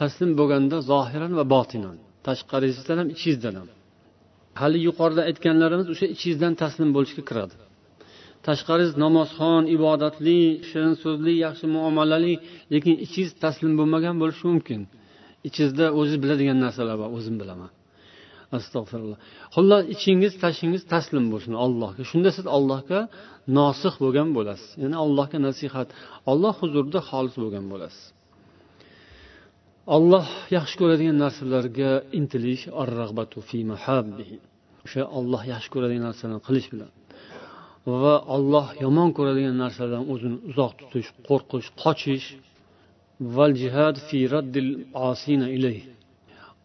[0.00, 1.96] taslim bo'lganda zohiran va botinan.
[2.26, 3.68] Tashqarisidan ham ichingizdan ham.
[4.60, 7.56] Hali yuqorida aytganlarimiz o'sha ichingizdan taslim bo'lishga kiradi.
[8.46, 12.34] Tashqaringiz namozxon ibodatli shirin so'zli yaxshi muomalali
[12.72, 14.80] lekin ichingiz taslim bo'lmagan bo'lishi mumkin.
[15.48, 17.70] Ichingizda o'ziz biladigan narsalar bor o'zim bilaman.
[18.56, 19.18] Astag'firulloh.
[19.54, 22.02] Xullas ichingiz tashingiz taslim bo'lsin allohga.
[22.10, 23.00] Shunda siz allohga
[23.58, 24.70] nosih bo'lgan bo'lasiz.
[24.82, 25.88] Ya'ni allohga nasihat.
[26.30, 28.04] Olloh huzurida xolis bo'lgan bo'lasiz.
[29.96, 32.64] Olloh yaxshi ko'radigan narsalarga intilish
[34.88, 36.90] o'sha olloh yaxshi ko'radigan narsalarni qilish bilan.
[38.02, 42.26] Va olloh yomon ko'radigan narsalardan o'zini uzoq tutish qo'rqish qochish.
[43.34, 44.70] Val jihad fi raddil
[45.08, 45.82] osina ilayh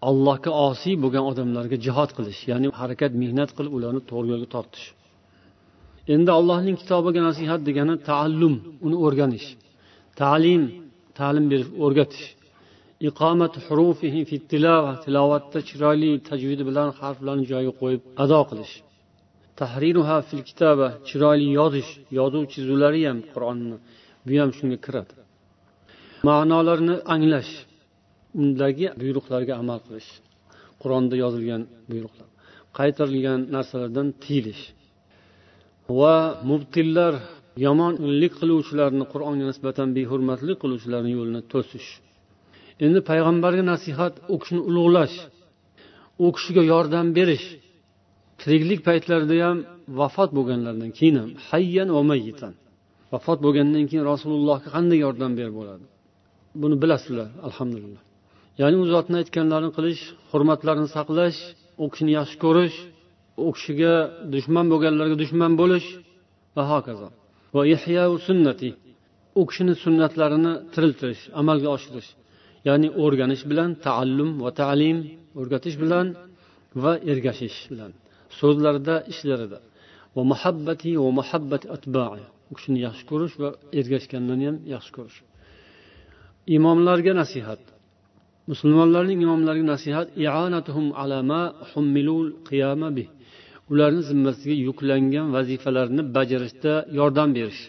[0.09, 4.87] allohga osiy bo'lgan odamlarga jihod qilish ya'ni harakat mehnat qilib ularni to'g'ri yo'lga tortish.
[6.13, 8.55] Endi allohning kitobiga nasihat degani taallum
[8.85, 9.47] uni o'rganish.
[10.21, 10.63] Ta'lim
[11.19, 12.25] ta'lim berib o'rgatish.
[13.09, 18.73] Iqomat hurufihi fi tilovat tilovatda chiroyli tajvidi bilan harflarni joyiga qo'yib ado qilish.
[19.59, 23.77] Tahriruha fil kitaba chiroyli yozish yozuv chizuvlari ham qur'onni
[24.25, 25.13] bu ham shunga kiradi.
[26.27, 27.51] Ma'nolarini anglash
[28.41, 30.09] undagi buyruqlarga amal qilish
[30.81, 31.61] qur'onda yozilgan
[31.91, 32.27] buyruqlar
[32.77, 34.63] qaytarilgan narsalardan tiyilish.
[35.99, 36.15] Va
[36.49, 37.13] mubtillar
[37.65, 41.89] yomonlik qiluvchilarni qur'onga nisbatan behurmatlik qiluvchilarni yo'lini to'sish.
[42.85, 45.17] Endi payg'ambarga nasihat u kishini ulug'lash
[46.23, 47.47] u kishiga yordam berish
[48.43, 49.57] tiriklik paytlarida ham
[49.99, 52.53] vafot bo'lganlaridan keyin ham hayyan va mayyitan.
[53.13, 55.85] Vafot bo'lgandan keyin rasulullohga qanday yordam berib bo'ladi?
[56.61, 58.01] Buni bilasizlar alhamdulillah.
[58.61, 60.01] Ya'ni u zotni aytganlarini qilish
[60.31, 61.39] hurmatlarini saqlash
[61.83, 62.77] u kishini yaxshi ko'rish
[63.45, 63.93] u kishiga
[64.33, 65.87] dushman bo'lganlarga dushman bo'lish
[66.55, 67.07] va hokazo.
[67.55, 67.61] Va
[68.27, 68.69] sunnati
[69.39, 72.09] u kishini sunnatlarini tiriltirish amalga oshirish.
[72.67, 74.97] Ya'ni o'rganish bilan taallum va ta'lim
[75.39, 76.07] o'rgatish bilan
[76.83, 77.91] va ergashish bilan.
[78.39, 79.59] So'zlarida ishlarida.
[80.15, 82.21] Va muhabbati va muhabbat atbai.
[82.49, 85.17] U kishini yaxshi ko'rish va ergashganlarni ham yaxshi ko'rish.
[86.57, 87.61] Imomlarga nasihat.
[88.51, 90.07] Musulmonlarning imomlariga nasihat
[93.71, 97.61] ularni zimmasiga yuklangan vazifalarni bajarishda yordam berish.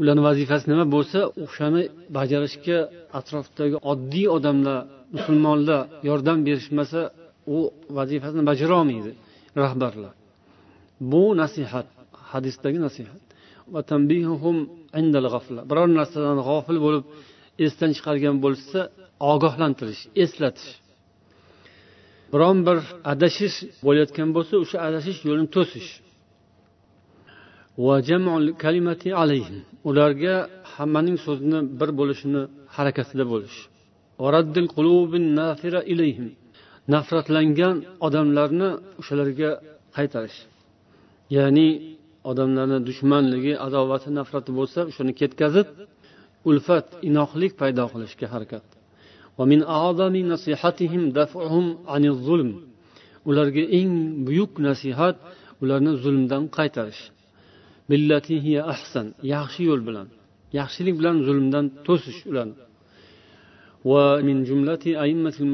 [0.00, 1.82] Ularni vazifasi nima bo'lsa o'shani
[2.16, 2.78] bajarishga
[3.18, 4.78] atrofdagi oddiy odamlar
[5.16, 7.00] musulmonlar yordam berishmasa
[7.54, 7.58] u
[7.98, 9.12] vazifasini bajarolmaydi
[9.62, 10.14] rahbarlar.
[11.12, 11.86] Bu nasihat
[12.32, 13.22] hadisdagi nasihat.
[15.70, 17.04] Biror narsadan g'ofil bo'lib
[17.66, 18.78] esdan chiqargan bo'lsa
[19.32, 20.70] ogohlantirish eslatish.
[22.32, 22.78] Biron bir
[23.12, 23.56] adashish
[23.86, 25.90] bo'layotgan bo'lsa o'sha adashish yo'lini to'sish.
[29.88, 30.34] Ularga
[30.74, 32.42] hammaning so'zini bir bo'lishini
[32.76, 33.58] harakatida bo'lish.
[36.94, 38.70] Nafratlangan odamlarni
[39.00, 39.50] o'shalarga
[39.96, 40.38] qaytarish.
[41.36, 41.68] Ya'ni
[42.30, 45.68] odamlarni dushmanligi adovati nafrati bo'lsa o'shani ketkazib
[46.50, 48.64] ulfat inoqlik paydo qilishga harakat.
[53.30, 53.92] Ularga eng
[54.26, 55.16] buyuk nasihat
[55.62, 57.02] ularni zulmdan qaytarish.
[59.34, 60.08] Yaxshi yo'l bilan
[60.58, 62.56] yaxshilik bilan zulmdan to'sish ularni.
[63.90, 64.90] Va min jumlati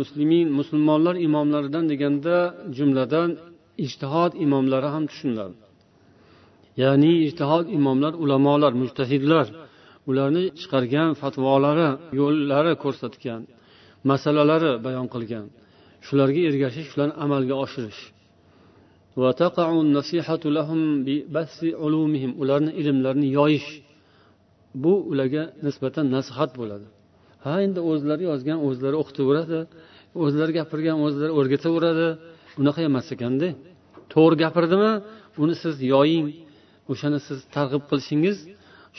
[0.01, 2.37] muslimin musulmonlar imomlaridan deganda
[2.77, 3.31] jumladan
[3.87, 5.57] ijtihod imomlari ham tushuniladi.
[6.83, 9.47] Ya'ni ijtihod imomlar ulamolar mujtahidlar
[10.11, 11.88] ularni chiqargan fatvolari
[12.20, 13.40] yo'llari ko'rsatgan
[14.11, 15.47] masalalari bayon qilgan.
[16.07, 18.01] Shularga ergashish shularni amalga oshirish.
[22.42, 23.68] Ularni ilmlarini yoyish.
[24.83, 26.87] Bu ularga nisbatan nasihat bo'ladi.
[27.44, 29.61] Ha endi o'zlari yozgan o'zlari o'qitaveradi
[30.22, 32.09] o'zlari gapirgan o'zlari o'rgataveradi.
[32.61, 33.48] Unaqa emas ekanda.
[34.12, 34.92] To'g'ri gapirdimi
[35.42, 36.26] uni siz yoying.
[36.92, 38.38] O'shani siz targ'ib qilishingiz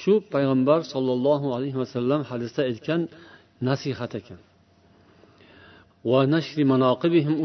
[0.01, 3.01] shu payg'ambar sollallohu alayhi vasallam hadisda aytgan
[3.69, 4.39] nasihat ekan.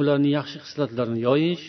[0.00, 1.64] Ularni yaxshi xislatlarini yoyish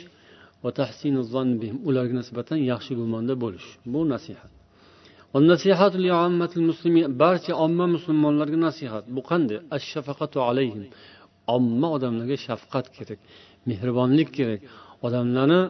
[1.90, 3.68] ularga nisbatan yaxshi gumonda bo'lish.
[3.94, 4.61] Bu nasihat.
[7.24, 9.04] Barcha omma musulmonlarga nasihat.
[9.16, 9.58] Bu qanday?
[11.56, 13.20] Omma odamlarga shafqat kerak
[13.70, 14.62] mehribonlik kerak.
[15.06, 15.62] Odamlarni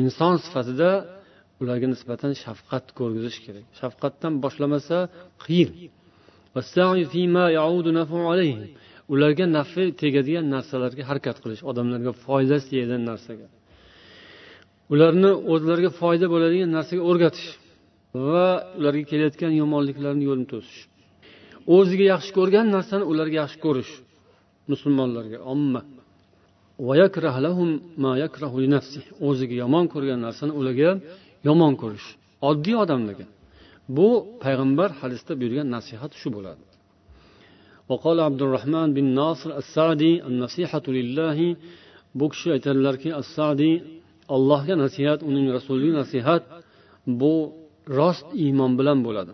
[0.00, 0.90] inson sifatida
[1.60, 3.64] ularga nisbatan shafqat ko'rgizish kerak.
[3.80, 4.98] Shafqatdan boshlamasa
[5.44, 5.70] qiyin.
[9.12, 13.46] Ularga nafi tegadigan narsalarga harakat qilish odamlarga foydasi tegadigan narsaga.
[14.92, 17.48] Ularni o'zlariga foyda bo'ladigan narsaga o'rgatish.
[18.29, 18.47] va
[18.79, 20.81] ularga kelayotgan yomonliklarni yo'lini to'sish
[21.75, 23.91] o'ziga yaxshi ko'rgan narsani ularga yaxshi ko'rish
[24.71, 25.81] musulmonlarga omma
[29.27, 30.89] o'ziga yomon ko'rgan narsani ularga
[31.47, 32.07] yomon ko'rish
[32.49, 33.25] oddiy odamlarga
[33.97, 34.07] bu
[34.43, 36.63] payg'ambar hadisda buyurgan nasihat shu bo'ladi
[37.91, 41.37] وقال عبد الرحمن بن ناصر السعدي النصيحة لله
[42.19, 43.75] bu kishi aytadilarki assadiy
[44.35, 46.43] allohga nasihat uning rasuliga nasihat
[47.21, 47.33] bu
[47.98, 49.32] rost iymon bilan bo'ladi.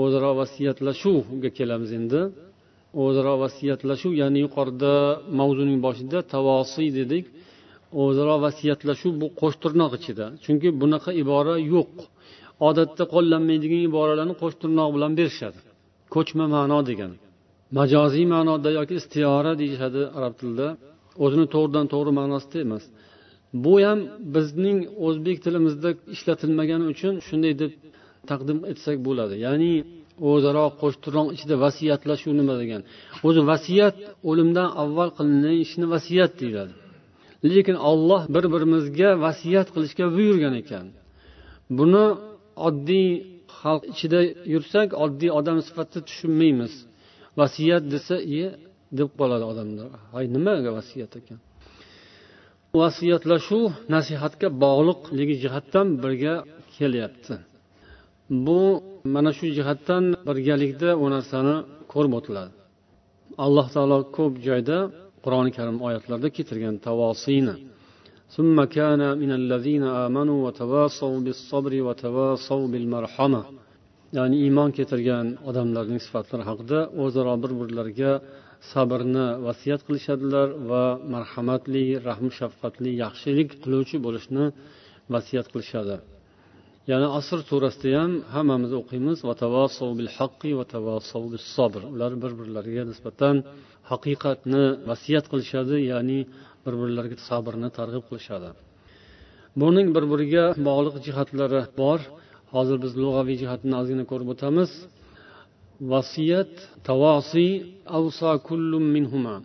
[0.00, 2.20] O'zaro vasiyatlashuvga kelamiz endi.
[3.04, 4.92] O'zaro vasiyatlashuv ya'ni yuqorida
[5.38, 7.24] mavzuning boshida tavosiy dedik.
[8.02, 10.26] O'zaro vasiyatlashuv bu qo'shtirnoq ichida.
[10.44, 11.92] Chunki bunaqa ibora yo'q.
[12.68, 15.58] Odatda qo'llanmaydigan iboralarni qo'shtirnoq bilan berishadi.
[16.14, 17.16] Ko'chma ma'no degani
[17.78, 20.68] majoziy ma'noda yoki istiyora deyishadi arab tilida.
[21.24, 22.84] O'zini to'g'ridan to'g'ri ma'nosida emas.
[23.64, 24.00] Bu ham
[24.34, 27.72] bizning o'zbek tilimizda ishlatilmagani uchun shunday deb
[28.30, 29.34] taqdim etsak bo'ladi.
[29.46, 29.72] Ya'ni
[30.30, 32.80] o'zaro qo'shtiroq ichida vasiyatlashuv nima degan.
[33.26, 33.94] O'zi vasiyat
[34.30, 36.72] o'limdan avval qilingan ishni vasiyat deyiladi.
[37.50, 40.86] Lekin olloh bir birimizga vasiyat qilishga buyurgan ekan.
[41.78, 42.04] Buni
[42.68, 43.08] oddiy
[43.58, 44.20] xalq ichida
[44.52, 46.72] yursak oddiy odam sifatida tushunmaymiz.
[47.40, 48.48] Vasiyat desa iye
[48.98, 49.88] deb qoladi odamlar.
[50.14, 51.38] Hay nimaga vasiyat ekan?
[52.79, 53.63] vasiyatlashuv
[53.95, 56.33] nasihatga bog'liqligi jihatdan birga
[56.75, 57.35] kelyapti
[58.45, 58.61] bu
[59.13, 61.55] mana shu jihatdan birgalikda u narsani
[61.93, 62.53] ko'rib o'tiladi
[63.45, 64.77] alloh taolo ko'p joyda
[65.23, 67.55] qur'oni karim oyatlarida keltirgan tavosiyni
[68.37, 73.41] ثم كان من الذين آمنوا وتواصوا بالصبر وتواصوا بالمرحمة
[74.17, 78.11] ya'ni iymon keltirgan odamlarning sifatlari haqida o'zaro bir birlariga
[78.72, 84.44] sabrni vasiyat qilishadilar va marhamatli rahm shafqatli yaxshilik qiluvchi bo'lishni
[85.14, 85.96] vasiyat qilishadi.
[86.90, 89.18] Ya'ni asr surasida ham hammamiz o'qiymiz
[91.92, 93.36] ular bir birlariga nisbatan
[93.90, 96.20] haqiqatni vasiyat qilishadi ya'ni
[96.64, 98.50] bir birlariga sabrni targ'ib qilishadi.
[99.60, 102.00] Buning bir biriga bog'liq jihatlari bor.
[102.54, 104.70] Hozir biz lug'aviy jihatini ozgina ko'rib o'tamiz.
[105.80, 106.52] Vasiyat
[106.88, 107.52] tavosiy
[107.98, 109.36] avso kullum minhuma.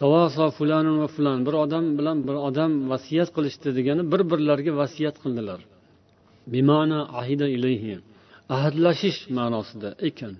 [0.00, 1.38] Tavoso fulanun va fulan.
[1.46, 5.60] Bir odam bilan bir odam vasiyat qilishdi degani bir birlariga vasiyat qildilar.
[6.54, 7.94] Bimana ahida ilayhi.
[8.56, 10.34] Ahdlashish ma'nosida ekan.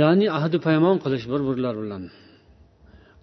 [0.00, 2.02] Ya'ni ahdi paymon qilish bir birlari bilan.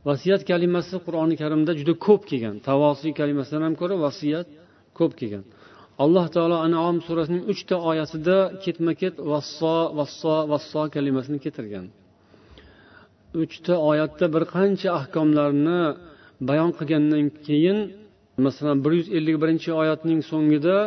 [0.08, 2.56] Vasiyat kalimasi qur'oni karimda juda ko'p kelgan.
[2.68, 4.48] Tavosiy kalimasidan ham ko'ra vasiyat
[5.00, 5.44] ko'p kelgan.
[6.04, 11.86] Alloh taolo anom surasining uchta oyatida ketma ket vasso vasso vasso kalimasini keltirgan.
[13.44, 15.82] Uchta oyatda bir qancha ahkomlarni
[16.50, 17.78] bayon qilgandan keyin
[18.46, 20.78] masalan bir yuz ellik birinchi oyatning so'ngida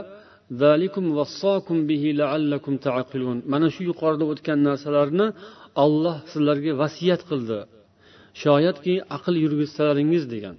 [3.53, 5.27] mana shu yuqorida o'tgan narsalarni
[5.85, 7.59] olloh sizlarga vasiyat qildi.
[8.43, 10.57] Shoyatki aql yurgizsalaringiz degan.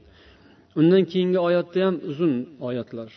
[0.79, 2.33] Undan keyingi oyatda ham uzun
[2.67, 3.09] oyatlar.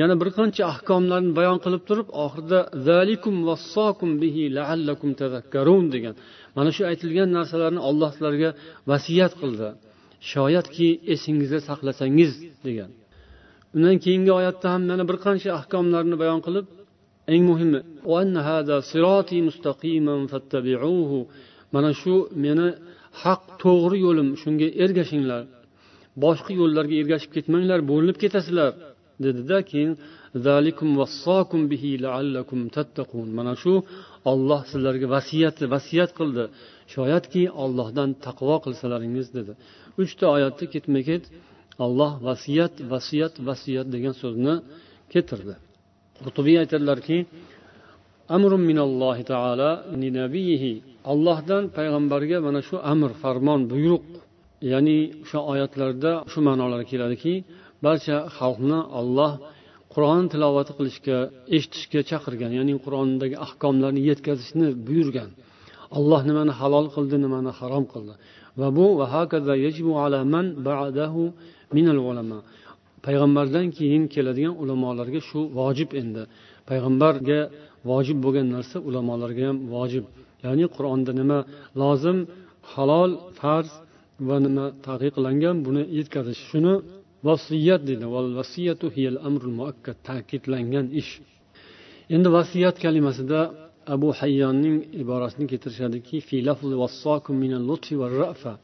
[0.00, 6.14] Yana bir qancha ahkomlarni bayon qilib turib oxirida zalikum vassokum bihi laallakum tazakkarun degan
[6.56, 8.50] mana shu aytilgan narsalarni olloh sizlarga
[8.90, 9.68] vasiyat qildi.
[10.32, 12.32] Shoyatki esingizda saqlasangiz
[12.66, 12.90] degan.
[13.76, 16.66] Undan keyingi oyatda ham yana bir qancha ahkomlarni bayon qilib
[17.34, 17.80] eng muhimi
[21.74, 22.68] mana shu meni
[23.22, 25.42] haq to'g'ri yo'lim shunga ergashinglar
[26.24, 28.72] boshqa yo'llarga ergashib ketmanglar bo'linib ketasizlar.
[29.24, 29.92] Dedida keyin
[33.38, 33.72] mana shu
[34.30, 36.44] olloh sizlarga vasiyati vasiyat qildi.
[36.94, 39.52] Shoyatki ollohdan taqvo qilsalaringiz dedi.
[40.02, 41.24] Uchta oyatda ketma ket
[41.84, 44.54] olloh vasiyat vasiyat vasiyat degan so'zni
[45.12, 45.54] keltirdi.
[46.24, 47.18] Qurtubiy aytadilarki
[51.12, 54.04] ollohdan payg'ambarga mana shu amr farmon buyruq
[54.72, 57.34] ya'ni o'sha oyatlarda shu ma'nolar keladiki
[57.84, 59.32] barcha xalqni olloh
[59.94, 61.18] qur'on tilovati qilishga
[61.56, 65.30] eshitishga chaqirgan ya'ni qur'ondagi ahkomlarni yetkazishni buyurgan.
[65.98, 68.14] Alloh nimani halol qildi nimani harom qildi.
[68.60, 68.86] Va bu
[73.06, 76.22] payg'ambardan keyin keladigan ulamolarga shu vojib endi.
[76.68, 77.40] Payg'ambarga
[77.90, 80.04] vojib bo'lgan narsa ulamolarga ham vojib.
[80.44, 81.38] Ya'ni qur'onda nima
[81.82, 82.18] lozim
[82.72, 83.10] halol
[83.40, 83.72] farz
[84.28, 86.40] va nima taqiqlangan buni yetkazish.
[86.50, 86.74] Shuni
[87.28, 88.04] vasiyat dedi.
[88.40, 88.86] Vasiyatu
[89.28, 91.12] amrul muakkad ta'kidlangan ish.
[92.14, 93.40] Endi vasiyat kalimasida
[93.94, 96.16] abu hayyonning iborasini keltirishadiki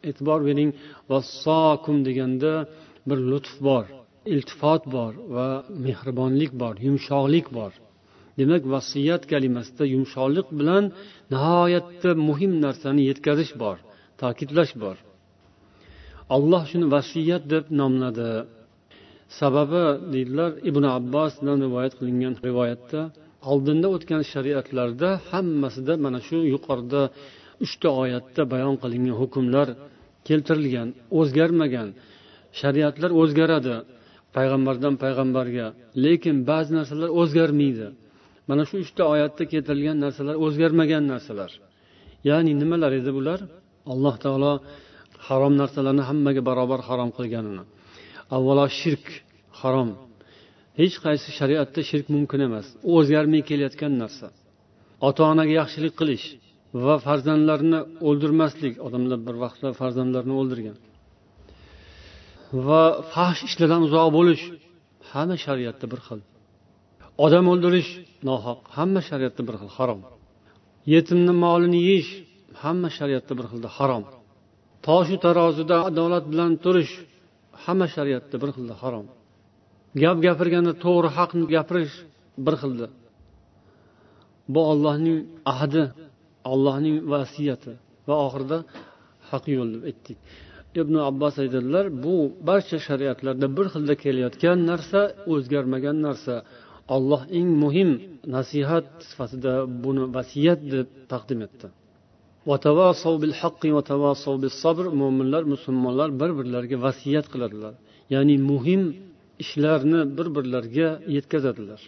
[0.08, 0.70] e'tibor bering
[1.10, 2.52] vassokum deganda
[3.08, 3.84] bir lutf bor
[4.34, 5.46] iltifot bor va
[5.84, 7.72] mehribonlik bor yumshoqlik bor.
[8.38, 10.84] Demak vasiyat kalimasida yumshoqlik bilan
[11.32, 13.76] nihoyatda muhim narsani yetkazish bor
[14.20, 14.96] ta'kidlash bor.
[16.34, 18.30] Alloh shuni vasiyat deb nomladi.
[19.40, 23.00] Sababi deydilar ibn abbosdan rivoyat qilingan rivoyatda
[23.50, 27.02] oldinda o'tgan shariatlarda hammasida mana shu yuqorida
[27.64, 29.68] uchta oyatda bayon qilingan hukmlar
[30.28, 31.88] keltirilgan o'zgarmagan.
[32.60, 33.74] Shariatlar o'zgaradi
[34.36, 35.66] payg'ambardan payg'ambarga
[36.04, 37.86] lekin ba'zi narsalar o'zgarmaydi.
[38.48, 41.50] Mana shu uchta oyatda keltirilgan narsalar o'zgarmagan narsalar.
[42.28, 43.38] Ya'ni nimalar edi bular?
[43.92, 44.52] Alloh taolo
[45.26, 47.64] harom narsalarni hammaga barobar harom qilganini.
[48.36, 49.06] Avvalo shirk
[49.60, 49.90] harom.
[50.80, 52.66] Hech qaysi shariatda shirk mumkin emas.
[52.88, 54.26] U o'zgarmay kelayotgan narsa.
[55.08, 56.26] Ota onaga yaxshilik qilish
[56.84, 60.76] va farzandlarni o'ldirmaslik odamlar bir vaqtda farzandlarini o'ldirgan.
[62.66, 62.82] Va
[63.12, 64.44] fahsh ishlardan uzoq bo'lish
[65.12, 66.20] hamma shariatda bir xil.
[67.24, 67.90] Odam o'ldirish
[68.28, 70.00] nohaq hamma shariatda bir xil harom.
[70.94, 72.12] Yetimni molini yeyish
[72.62, 74.04] hamma shariatda bir xilda harom.
[74.86, 76.92] Toshu tarozida adolat bilan turish
[77.64, 79.06] hamma shariatda bir xilda harom.
[80.02, 81.94] Gap gapirganda to'g'ri haqni gapirish
[82.46, 82.86] bir xilda.
[84.52, 85.18] Bu ollohning
[85.54, 85.82] ahdi
[86.52, 87.72] allohning vasiyati
[88.08, 88.58] va oxirida
[89.30, 90.18] haq yo'l deb aytdik.
[90.80, 92.14] Ibn abbos aytadilar bu
[92.48, 95.00] barcha shariatlarda bir xilda kelayotgan narsa
[95.32, 96.34] o'zgarmagan narsa.
[96.96, 97.90] Olloh eng muhim
[98.36, 99.52] nasihat sifatida
[99.84, 101.66] buni vasiyat deb taqdim etdi.
[105.01, 107.73] mo'minlar musulmonlar bir birlariga vasiyat qiladilar
[108.15, 108.81] ya'ni muhim
[109.43, 111.81] ishlarni bir birlariga yetkazadilar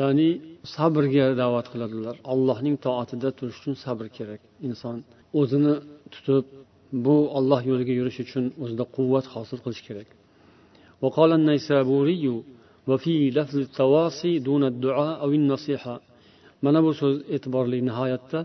[0.00, 0.28] ya'ni
[0.74, 4.96] sabrga da'vat qiladilar allohning toatida turish uchun sabr kerak inson
[5.40, 5.74] o'zini
[6.14, 6.44] tutib
[7.04, 10.08] bu olloh yo'liga yurish uchun o'zida quvvat hosil qilish kerak
[11.04, 12.24] وقال النيسابوري
[12.88, 15.94] وفي لفظ التواصي دون الدعاء أو النصيحة
[16.63, 18.39] mana bu so'z e'tiborli nihoyatda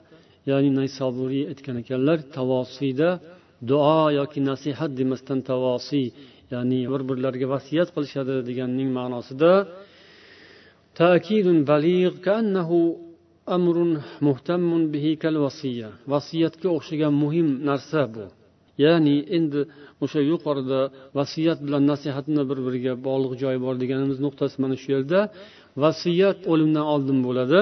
[0.50, 3.08] ya'ni naysaburiy aytgan ekanlar tavosiyda
[3.70, 6.06] duo yoki nasihat demasdan tavosiy
[6.52, 9.52] ya'ni bir birlariga vasiyat qilishadi deganning ma'nosida
[16.12, 18.24] vasiyatga o'xshagan muhim narsa bu.
[18.84, 19.60] Ya'ni endi
[20.04, 20.80] o'sha yuqorida
[21.18, 25.20] vasiyat bilan nasihatni bir biriga bog'liq joyi bor deganimiz nuqtasi mana shu yerda
[25.84, 27.60] vasiyat o'limdan oldin bo'ladi.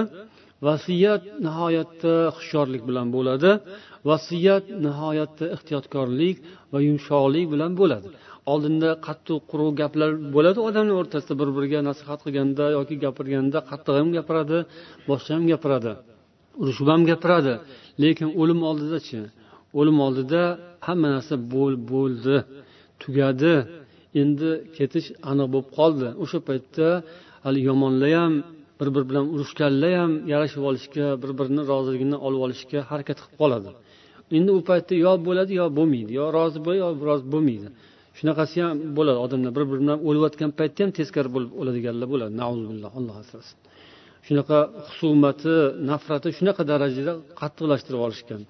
[0.66, 3.50] Vasiyat nihoyatda hushyorlik bilan bo'ladi.
[4.10, 6.36] Vasiyat nihoyatda ehtiyotkorlik
[6.72, 8.08] va yumshoqlik bilan bo'ladi.
[8.52, 10.58] Oldinda qattiq quruq gaplar bo'ladi.
[10.68, 14.58] Odamlar o'rtasida bir biriga nasihat qilganda yoki gapirganda qattiq ham gapiradi
[15.08, 15.92] boshqa ham gapiradi
[16.60, 17.54] urushib ham gapiradi.
[18.02, 19.20] Lekin o'lim oldidachi
[19.78, 20.42] o'lim oldida
[20.86, 21.34] hamma narsa
[21.94, 22.36] bo'ldi
[23.02, 23.54] tugadi.
[24.22, 26.08] Endi ketish aniq bo'lib qoldi.
[26.22, 26.88] O'sha paytda
[27.44, 28.34] hali yomonlar ham
[28.78, 33.70] bir biri bilan urushganlar ham yarashib olishga bir birini roziligini olib olishga harakat qilib qoladi.
[34.38, 36.10] Endi u paytda yo bo'ladi yo bo'lmaydi.
[36.20, 37.68] Yo rozi bo'ladi yo rozi bo'lmaydi.
[38.18, 39.18] Shunaqasi ham bo'ladi.
[39.24, 42.32] Odamlar bir biri bilan o'layotgan paytda ham teskari bo'lib o'ladiganlar bo'ladi.
[42.98, 43.56] Alloh asrasin.
[44.26, 44.58] Shunaqa
[44.88, 45.54] husumati
[45.90, 48.42] nafrati shunaqa darajada qattiqlashtirib olishgan.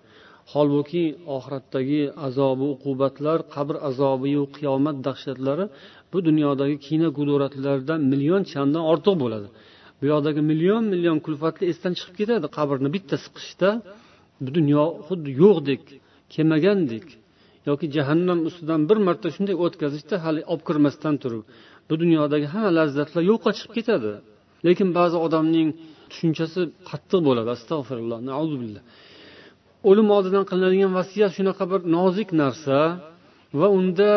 [0.52, 1.04] Holbuki
[1.36, 5.64] oxiratdagi azobi uqubatlar qabr azobiyu qiyomat dahshatlari
[6.12, 9.48] bu dunyodagi kino gudoratlardan million chandon ortiq bo'ladi.
[9.98, 12.46] Bu yoqdagi million million kulfatlar esdan chiqib ketadi.
[12.56, 13.70] Qabrni bitta siqishda
[14.44, 15.82] bu dunyo xuddi yo'qdek
[16.34, 17.06] kelmagandek
[17.68, 21.44] yoki jahannam ustidan bir marta shunday o'tkazishda hali olib kirmasdan turib
[21.88, 24.12] bu dunyodagi hamma lazzatlar yo'qqa chiqib ketadi.
[24.66, 25.68] Lekin ba'zi odamning
[26.10, 27.48] tushunchasi qattiq bo'ladi.
[27.56, 28.18] Astag'firulloh
[29.90, 32.78] o'lim oldidan qilinadigan vasiyat shunaqa bir nozik narsa
[33.60, 34.12] va unda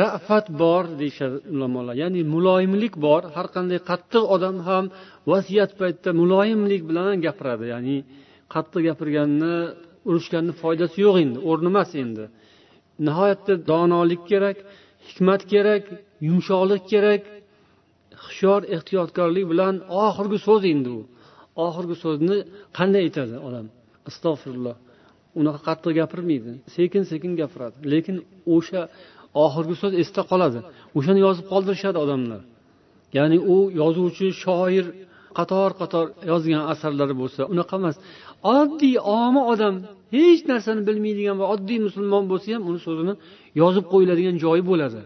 [0.00, 1.94] rafat bor deyishadi ulamolar.
[2.02, 3.22] Ya'ni muloyimlik bor.
[3.36, 4.84] Har qanday qattiq odam ham
[5.30, 7.64] vasiyat paytida muloyimlik bilan gapiradi.
[7.74, 7.96] Ya'ni
[8.54, 9.54] qattiq gapirganni
[10.08, 12.24] urushganni foydasi yo'q endi o'rni emas endi.
[13.06, 14.58] Nihoyatda donolik kerak
[15.08, 15.84] hikmat kerak
[16.28, 17.22] yumshoqlik kerak
[18.24, 19.74] hushyor ehtiyotkorlik bilan
[20.06, 21.00] oxirgi so'z endi u.
[21.66, 22.36] Oxirgi so'zni
[22.78, 23.66] qanday aytadi odam?
[24.08, 24.76] Astag'firulloh
[25.40, 26.50] unaqa qattiq gapirmaydi.
[26.76, 27.76] Sekin sekin gapiradi.
[27.92, 28.16] Lekin
[28.54, 28.82] o'sha
[29.44, 30.58] oxirgi so'z esda qoladi.
[30.98, 32.40] O'shani yozib qoldirishadi odamlar.
[33.16, 34.86] Ya'ni u yozuvchi shoir
[35.38, 37.96] qator qator yozgan asarlari bo'lsa unaqa emas.
[38.58, 39.74] Oddiy omi odam
[40.16, 43.14] hech narsani bilmaydigan va oddiy musulmon bo'lsa ham uni so'zini
[43.62, 45.00] yozib qo'yiladigan joyi bo'ladi.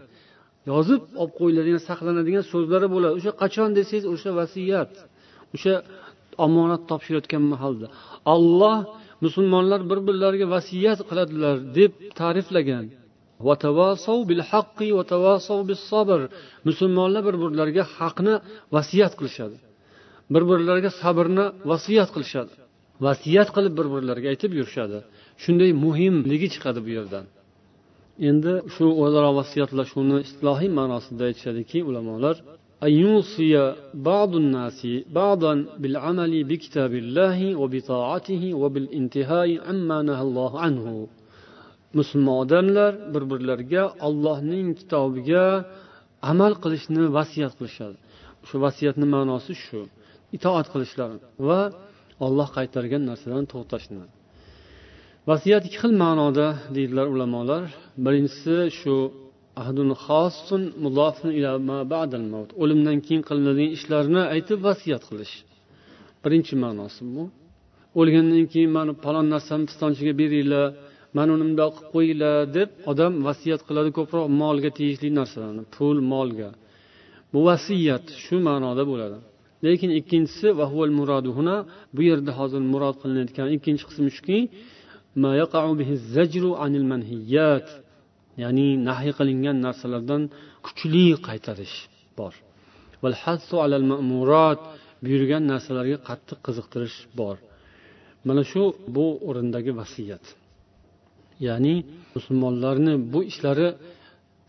[0.71, 3.13] Yozib olib qo'yiladigan saqlanadigan so'zlari bo'ladi.
[3.19, 4.91] O'sha qachon desangiz o'sha vasiyat
[5.55, 5.73] o'sha
[6.45, 7.87] omonat topshirayotgan mahalda.
[8.33, 8.77] Olloh
[9.25, 12.85] musulmonlar bir birlariga vasiyat qiladilar deb ta'riflagan.
[16.68, 18.34] musulmonlar bir birlariga haqni
[18.74, 19.56] vasiyat qilishadi
[20.34, 22.52] bir birlariga sabrni vasiyat qilishadi
[23.06, 24.98] vasiyat qilib bir birlariga aytib yurishadi
[25.42, 27.24] shunday muhimligi chiqadi bu yerdan
[28.28, 32.36] endi shu o'zaro vasiyatlashuvni istilohiy ma'nosida aytishadiki ulamolar
[32.86, 34.80] أن يوصي بعض الناس
[35.20, 40.86] بعضا بالعمل بكتاب الله وبطاعته وبالانتهاء عما نهى الله عنه
[41.97, 45.45] musulmon odamlar bir birlariga ollohning kitobiga
[46.31, 47.97] amal qilishni vasiyat qilishadi.
[48.47, 49.79] Shu vasiyatni ma'nosi shu.
[50.37, 51.17] Itoat qilishlari
[51.47, 51.59] va
[52.25, 54.05] olloh qaytargan narsadan to'xtashni.
[55.29, 57.63] Vasiyat ikki xil ma'noda deydilar ulamolar.
[58.05, 58.95] Birinchisi shu
[62.63, 65.33] o'limdan keyin qilinadigan ishlarni aytib vasiyat qilish.
[66.23, 67.23] Birinchi ma'nosi bu.
[67.99, 70.67] O'lgandan keyin mana palon narsani pistonchiga beringlar.
[71.17, 76.49] Mana uni bundoq qilib qo'yinglar deb odam vasiyat qiladi ko'proq molga tegishli narsalarni pul molga.
[77.33, 79.17] Bu vasiyat shu ma'noda bo'ladi.
[79.65, 80.47] Lekin ikkinchisi
[81.95, 84.39] bu yerda hozir murod qilinayotgan ikkinchi qismi shuki
[88.41, 90.21] ya'ni nahiy qilingan narsalardan
[90.65, 91.77] kuchli qaytarish
[92.19, 92.33] bor.
[95.03, 97.35] Buyurgan narsalarga qattiq qiziqtirish bor.
[98.27, 98.63] Mana shu
[98.95, 100.23] bu o'rindagi vasiyat.
[101.47, 101.75] Ya'ni
[102.15, 103.67] musulmonlarni bu ishlari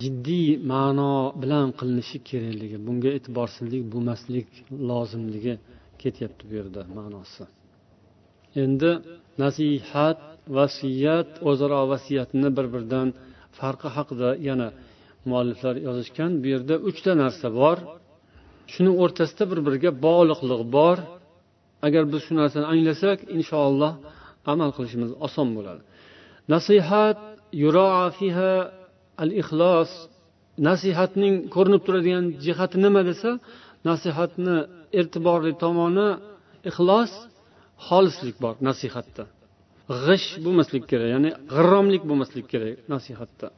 [0.03, 1.12] jiddiy ma'no
[1.43, 4.49] bilan qilinishi kerakligi bunga e'tiborsizlik bo'lmaslik
[4.91, 5.55] lozimligi
[6.03, 7.45] ketyapti bu yerda ma'nosi.
[8.62, 8.91] Endi
[9.43, 10.18] nasihat
[10.59, 13.09] vasiyat o'zaro vasiyatni bir biridan
[13.59, 14.68] farqi haqida yana
[15.28, 16.30] mualliflar yozishgan.
[16.43, 17.78] Bu yerda uchta narsa bor.
[18.72, 20.97] Shuni o'rtasida bir biriga bog'liqlik bor.
[21.87, 23.93] Agar biz shu narsani anglasak inshaalloh
[24.53, 25.82] amal qilishimiz oson bo'ladi.
[26.53, 27.18] Nasihat
[28.18, 28.53] fiha
[29.22, 29.90] al ixlos
[30.68, 33.30] nasihatning ko'rinib turadigan jihati nima desa
[33.88, 34.57] nasihatni
[35.01, 36.09] e'tiborli tomoni
[36.70, 37.12] ixlos
[37.86, 39.24] xolislik bor nasihatda.
[40.05, 43.49] G'ish bo'lmaslik kerak ya'ni g'irromlik bo'lmaslik kerak nasihatda.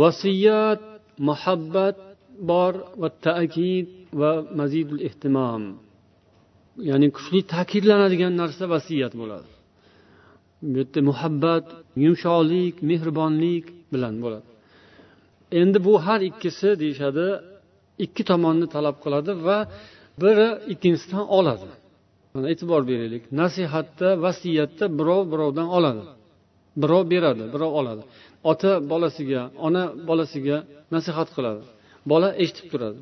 [0.00, 0.82] Vasiyat
[1.28, 1.96] muhabbat
[2.50, 3.88] bor va ta'kid
[4.20, 5.62] va mazidul ehtimom
[6.90, 9.50] ya'ni kuchli ta'kidlanadigan narsa vasiyat bo'ladi.
[10.62, 11.66] Bu yerda muhabbat
[12.04, 14.46] yumshoqlik mehribonlik bilan bo'ladi.
[15.60, 17.26] Endi bu har ikkisi deyishadi
[18.04, 19.58] ikki tomonni talab qiladi va
[20.22, 21.68] biri ikkinchisidan oladi.
[22.34, 23.22] Mana e'tibor beraylik.
[23.40, 26.02] Nasihatda vasiyatda birov birovdan oladi.
[26.82, 28.02] Birov beradi birov oladi.
[28.50, 30.56] Ota bolasiga ona bolasiga
[30.94, 31.62] nasihat qiladi.
[32.10, 33.00] Bola eshitib turadi.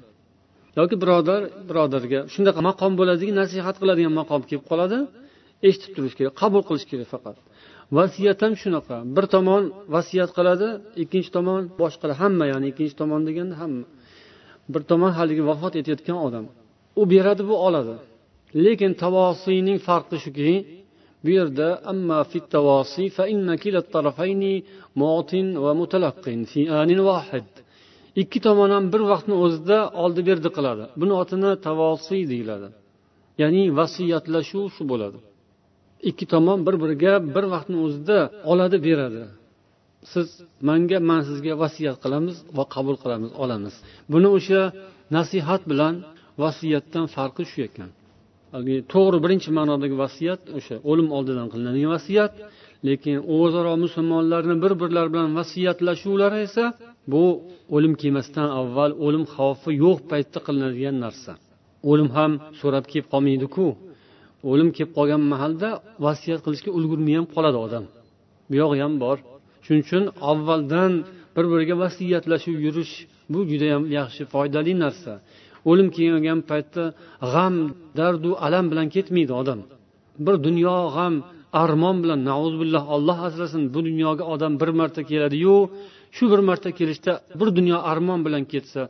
[0.79, 4.99] Yoki birodar birodarga shunaqa maqom bo'ladiki nasihat qiladigan maqom kelib qoladi.
[5.69, 7.37] Eshitib turish kerak qabul qilish kerak faqat.
[7.97, 8.97] Vasiyat ham shunaqa.
[9.17, 9.63] Bir tomon
[9.95, 10.69] vasiyat qiladi
[11.03, 13.85] ikkinchi tomon boshqa hamma ya'ni ikkinchi tomon deganda hamma.
[14.73, 16.45] Bir tomon haligi vafot etayotgan odam.
[17.01, 17.95] U beradi bu oladi.
[18.65, 20.53] Lekin tavosiyning farqi shuki
[21.25, 23.55] bu yerda amma fit tavosi fa inna
[25.65, 27.51] va mutalaqqin fi anin wahid
[28.23, 30.85] ikki tomon ham bir vaqtni o'zida oldi berdi qiladi.
[31.01, 32.69] Buni otini tavosiy deyiladi.
[33.43, 35.19] Ya'ni vasiyatlashuv shu bo'ladi.
[36.11, 38.19] Ikki tomon bir biriga bir vaqtni o'zida
[38.53, 39.23] oladi beradi
[40.13, 40.27] siz
[40.69, 43.75] manga man sizga vasiyat qilamiz va qabul qilamiz olamiz.
[44.13, 44.61] Buni o'sha
[45.17, 45.95] nasihat bilan
[46.43, 47.91] vasiyatdan farqi shu ekan
[48.93, 52.33] to'g'ri birinchi ma'nodagi vasiyat o'sha o'lim oldidan qilinadigan vasiyat
[52.89, 56.65] lekin o'zaro musulmonlarni bir birlari bilan vasiyatlashuvlari esa
[57.13, 57.25] bu
[57.77, 61.33] o'lim kelmasdan avval o'lim xavfi yo'q paytda qilinadigan narsa.
[61.91, 63.67] O'lim ham so'rab kelib qolmaydiku.
[64.51, 65.69] O'lim kelib qolgan mahalda
[66.07, 67.85] vasiyat qilishga ulgurmay ham qoladi odam.
[68.49, 69.17] Bu yog'i ham bor.
[69.65, 70.93] Shuning uchun avvaldan
[71.37, 72.93] bir biriga vasiyatlashib yurish
[73.33, 75.13] bu judayam yaxshi foydali narsa.
[75.71, 76.85] O'lim kelgan paytda
[77.33, 77.55] g'am
[77.99, 79.61] dardu alam bilan ketmaydi odam.
[80.27, 81.15] Bir dunyo g'am
[81.63, 82.21] armon bilan
[82.61, 85.57] billah olloh asrasin bu dunyoga odam bir marta keladiyu
[86.17, 88.83] shu bir marta kelishda bir dunyo armon bilan ketsa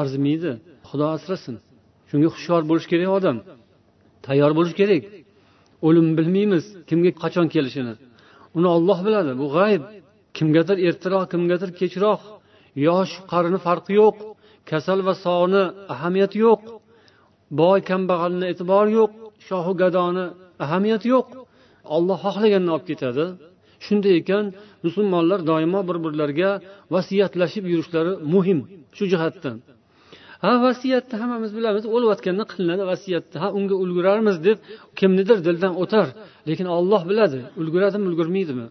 [0.00, 0.50] arzimaydi
[0.88, 1.56] xudo asrasin.
[2.10, 3.36] Shunga hushyor bo'lish kerak odam.
[4.26, 5.02] Tayyor bo'lish kerak.
[5.86, 7.94] O'lim bilmaymiz kimga qachon kelishini.
[8.56, 9.82] Uni olloh biladi bu g'ayb.
[10.36, 12.20] Kimgadir ertaroq kimgadir kechroq.
[12.86, 14.16] Yosh qarini farqi yo'q.
[14.70, 15.62] Kasal va sog'ni
[15.94, 16.60] ahamiyati yo'q.
[17.60, 19.12] Boy kambag'alni e'tibori yo'q.
[19.48, 20.24] Shohu gadoni
[20.64, 21.26] ahamiyati yo'q.
[21.96, 23.24] Olloh xohlaganini olib ketadi.
[23.84, 24.44] Shunday ekan
[24.84, 26.50] musulmonlar doimo bir birlariga
[26.94, 28.58] vasiyatlashib yurishlari muhim
[28.96, 29.56] shu jihatdan.
[30.44, 31.84] Ha vasiyatni hammamiz bilamiz.
[31.94, 33.36] O'layotganda qilinadi vasiyatni.
[33.42, 34.58] Ha unga ulgurarmiz deb
[34.98, 36.06] kimnidir dildan o'tar.
[36.48, 38.66] Lekin olloh biladi ulguradimi ulgurmaydimi?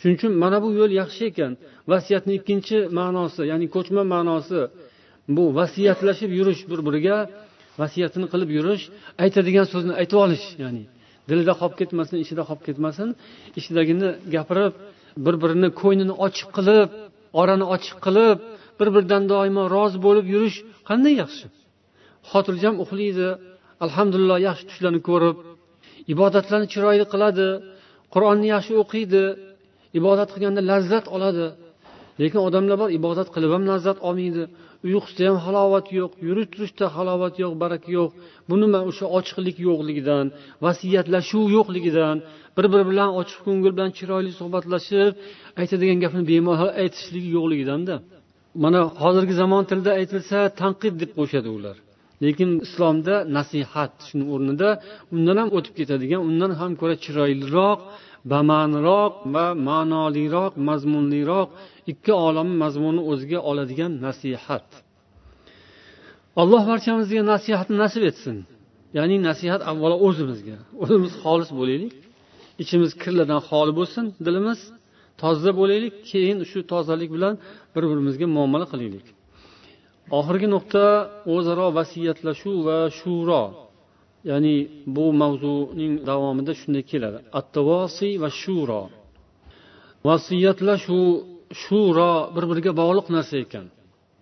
[0.00, 1.52] Shuning uchun mana bu yo'l yaxshi ekan.
[1.92, 4.60] Vasiyatni ikkinchi ma'nosi ya'ni ko'chma ma'nosi
[5.36, 7.16] bu vasiyatlashib yurish bir biriga
[7.80, 8.84] vasiyatini qilib yurish
[9.24, 10.84] aytadigan so'zni aytib olish ya'ni
[11.28, 13.08] dilida qolib ketmasin ichida qolib ketmasin
[13.58, 14.74] ichidagini gapirib
[15.24, 16.88] bir birini ko'nglini ochiq qilib
[17.40, 18.38] orani ochiq qilib
[18.80, 20.58] bir biridan doimo rozi bo'lib yurish
[20.88, 21.46] qanday yaxshi?
[22.30, 23.28] Xotirjam uxlaydi
[23.84, 25.36] alhamdulillah yaxshi tushlarni ko'rib
[26.12, 27.48] ibodatlarni chiroyli qiladi
[28.14, 29.22] qur'onni yaxshi o'qiydi
[29.98, 31.46] ibodat qilganda lazzat oladi.
[32.20, 34.42] Lekin odamlar bor ibodat qilib ham lazzat olmaydi.
[34.86, 38.10] Uyqusida ham halovat yo'q yurish turishda halovat yo'q baraka yo'q.
[38.48, 40.26] Bu nima o'sha ochiqlik yo'qligidan
[40.64, 42.16] vasiyatlashuv yo'qligidan
[42.56, 45.12] bir biri bilan ochiq ko'ngil bilan chiroyli suhbatlashib
[45.60, 47.96] aytadigan gapini bemalol aytishligi yo'qligidanda.
[48.54, 51.76] Mana hozirgi zamon tilida aytilsa tanqid deb qo'yishadi ular.
[52.24, 54.68] Lekin islomda nasihat shuni o'rnida
[55.14, 57.80] undan ham o'tib ketadigan undan ham ko'ra chiroyliroq
[58.32, 61.48] bama'niroq va ma'noliroq mazmunliroq
[61.92, 64.66] ikki olam mazmunni o'ziga oladigan nasihat.
[66.40, 68.36] Alloh barchamizga nasihatni nasib etsin.
[68.96, 70.56] Ya'ni nasihat avvalo o'zimizga.
[70.82, 71.94] O'zimiz xolis bo'laylik.
[72.62, 74.60] Ichimiz kirlardan xoli bo'lsin dilimiz
[75.20, 77.34] toza bo'laylik keyin shu tozalik bilan
[77.74, 79.06] bir birimizga muomala qilaylik.
[80.18, 80.84] Oxirgi nuqta
[81.34, 83.42] o'zaro vasiyatlashuv va shuro.
[84.30, 84.54] Ya'ni
[84.96, 87.18] bu mavzuning davomida shunday keladi.
[87.40, 88.82] Attavosiy va shuro.
[90.08, 91.06] Vasiyatlashuv
[91.62, 93.66] shuro bir biriga bog'liq narsa ekan.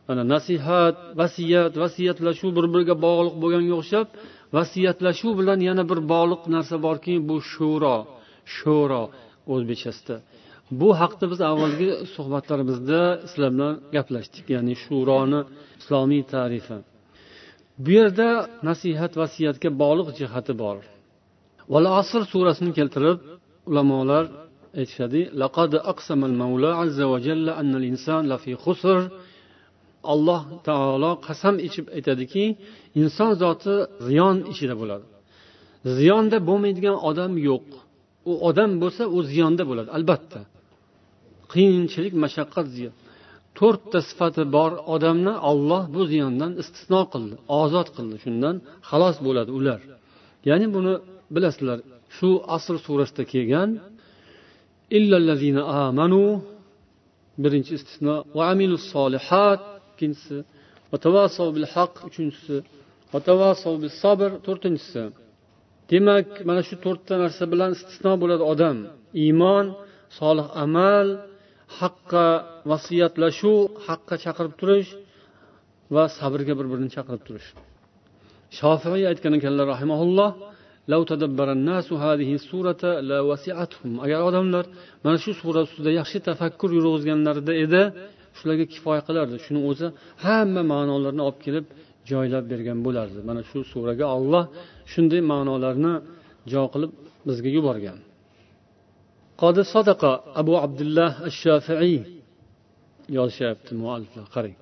[0.09, 4.07] Mana nasihat vasiyat vasiyatlashuv bir biriga bog'liq bo'lganga o'xshab
[4.57, 7.97] vasiyatlashuv bilan yana bir bog'liq narsa borki bu shuro
[8.57, 9.03] sho'ro
[9.53, 10.17] o'zbekchasida
[10.81, 13.01] bu haqda biz avvalgi suhbatlarimizda
[13.31, 15.41] sizlar bilan gaplashdik ya'ni shuroni
[15.81, 16.79] islomiy tarifi.
[17.85, 18.29] Bu yerda
[18.69, 20.77] nasihat vasiyatga bog'liq jihati bor.
[21.73, 23.19] Val asr surasini keltirib
[23.71, 24.25] ulamolar
[24.81, 25.21] aytishadi
[30.13, 32.45] alloh taolo qasam ichib aytadiki
[33.03, 33.75] inson zoti
[34.07, 35.07] ziyon ichida bo'ladi.
[35.97, 37.67] Ziyonda bo'lmaydigan odam yo'q.
[38.31, 40.41] U odam bo'lsa u ziyonda bo'ladi albatta.
[41.53, 42.95] Qiyinchilik mashaqqat ziyon.
[43.59, 48.17] To'rtta sifati bor odamni olloh bu ziyondan istisno qildi ozod qildi.
[48.25, 48.57] Shundan
[48.89, 49.81] xalos bo'ladi ular.
[50.49, 50.95] Ya'ni buni
[51.35, 51.79] bilasizlar
[52.17, 53.71] shu asr surasida kelgan
[55.85, 56.25] amanu
[57.43, 60.39] birinchi istisno va amilus solihat ikkinchisi
[61.57, 62.57] bil haq uchinchisi
[63.83, 65.03] bil sabr to'rtinchisi.
[65.91, 68.77] Demak mana shu to'rtta narsa bilan istisno bo'ladi odam.
[69.25, 69.67] Iymon
[70.19, 71.09] solih amal
[71.79, 72.27] haqqa
[72.71, 74.91] vasiyatlashuv haqqa chaqirib turish
[75.95, 77.49] va sabrga bir birini chaqirib turish.
[78.59, 80.31] Shofiy aytgan ekanlar rahimaulloh
[84.05, 84.65] agar odamlar
[85.05, 87.83] mana shu sura ustida yaxshi tafakkur yurg'izganlarida edi
[88.39, 89.37] shularga kifoya qilardi.
[89.45, 89.87] Shuni o'zi
[90.25, 91.67] hamma ma'nolarni olib kelib
[92.11, 93.19] joylab bergan bo'lardi.
[93.29, 94.45] Mana shu suraga olloh
[94.93, 95.95] shunday ma'nolarni
[96.53, 96.93] jo qilib
[97.29, 97.99] bizga yuborgan.
[99.38, 100.02] قد صدق
[100.42, 101.98] أبو عبد الله الشافعي
[103.18, 104.56] yozishyapti mualliflar qarang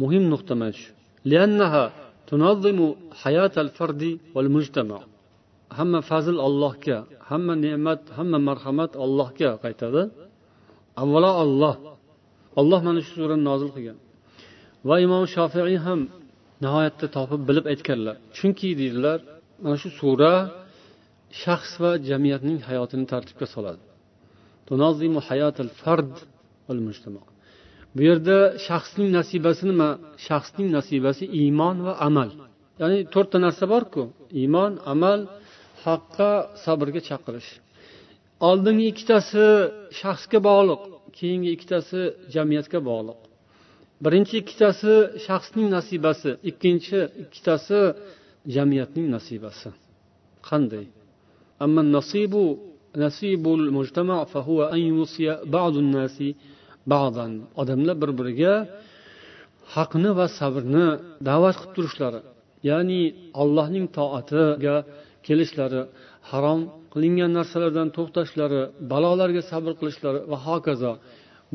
[0.00, 0.90] muhim nuqta mana shu
[2.30, 2.78] تنظم
[3.22, 4.02] حياة الفرد
[4.34, 5.00] والمجتمع
[5.78, 6.98] hamma fazl allohga
[7.30, 10.02] hamma ne'mat hamma marhamat allohga qaytadi
[11.02, 11.74] avvalo olloh
[12.60, 13.98] olloh mana shu surani nozil qilgan
[14.88, 16.00] va imom shofiiy ham
[16.62, 19.18] nihoyatda topib bilib aytganlar chunki deydilar
[19.62, 20.34] mana shu sura
[21.41, 23.83] shaxs va jamiyatning hayotini tartibga soladi.
[27.95, 29.89] Bu yerda shaxsning nasibasi nima?
[30.27, 32.29] Shaxsning nasibasi iymon va amal.
[32.81, 34.03] Ya'ni to'rtta narsa borku.
[34.41, 35.19] Iymon amal
[35.85, 36.31] haqqa
[36.63, 37.49] sabrga chaqirish.
[38.49, 39.45] Oldingi ikkitasi
[39.99, 40.81] shaxsga bog'liq
[41.17, 41.99] keyingi ikkitasi
[42.35, 43.19] jamiyatga bog'liq.
[44.03, 44.93] Birinchi ikkitasi
[45.25, 47.79] shaxsning nasibasi ikkinchi ikkitasi
[48.55, 49.69] jamiyatning nasibasi.
[50.49, 50.85] Qanday?
[51.64, 52.34] أما النصيب
[52.96, 56.16] نصيب المجتمع فهو أن يوصي بعض الناس
[56.86, 57.26] بعضا
[57.60, 58.54] odamlar bir biriga
[59.74, 60.88] haqni va sabrni
[61.28, 62.20] da'vat qilib turishlari
[62.68, 63.02] ya'ni
[63.42, 64.76] allohning toatiga
[65.26, 65.82] kelishlari
[66.30, 66.60] harom
[66.92, 68.60] qilingan narsalardan to'xtashlari
[68.92, 70.92] balolarga sabr qilishlari va hokazo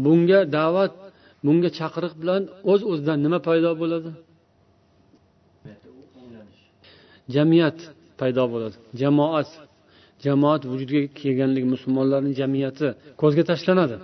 [0.05, 0.93] bunga da'vat
[1.45, 2.41] bunga chaqiriq bilan
[2.71, 4.11] o'z uz o'zidan nima paydo bo'ladi
[7.35, 7.77] jamiyat
[8.19, 9.49] paydo bo'ladi jamoat
[10.24, 12.88] jamoat vujudga kelganligi musulmonlarning jamiyati
[13.20, 13.96] ko'zga tashlanadi.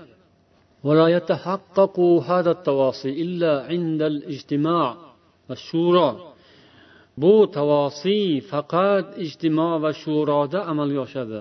[7.23, 11.41] Bu tavosiy faqat ijtimo va shuroda amalga oshadi.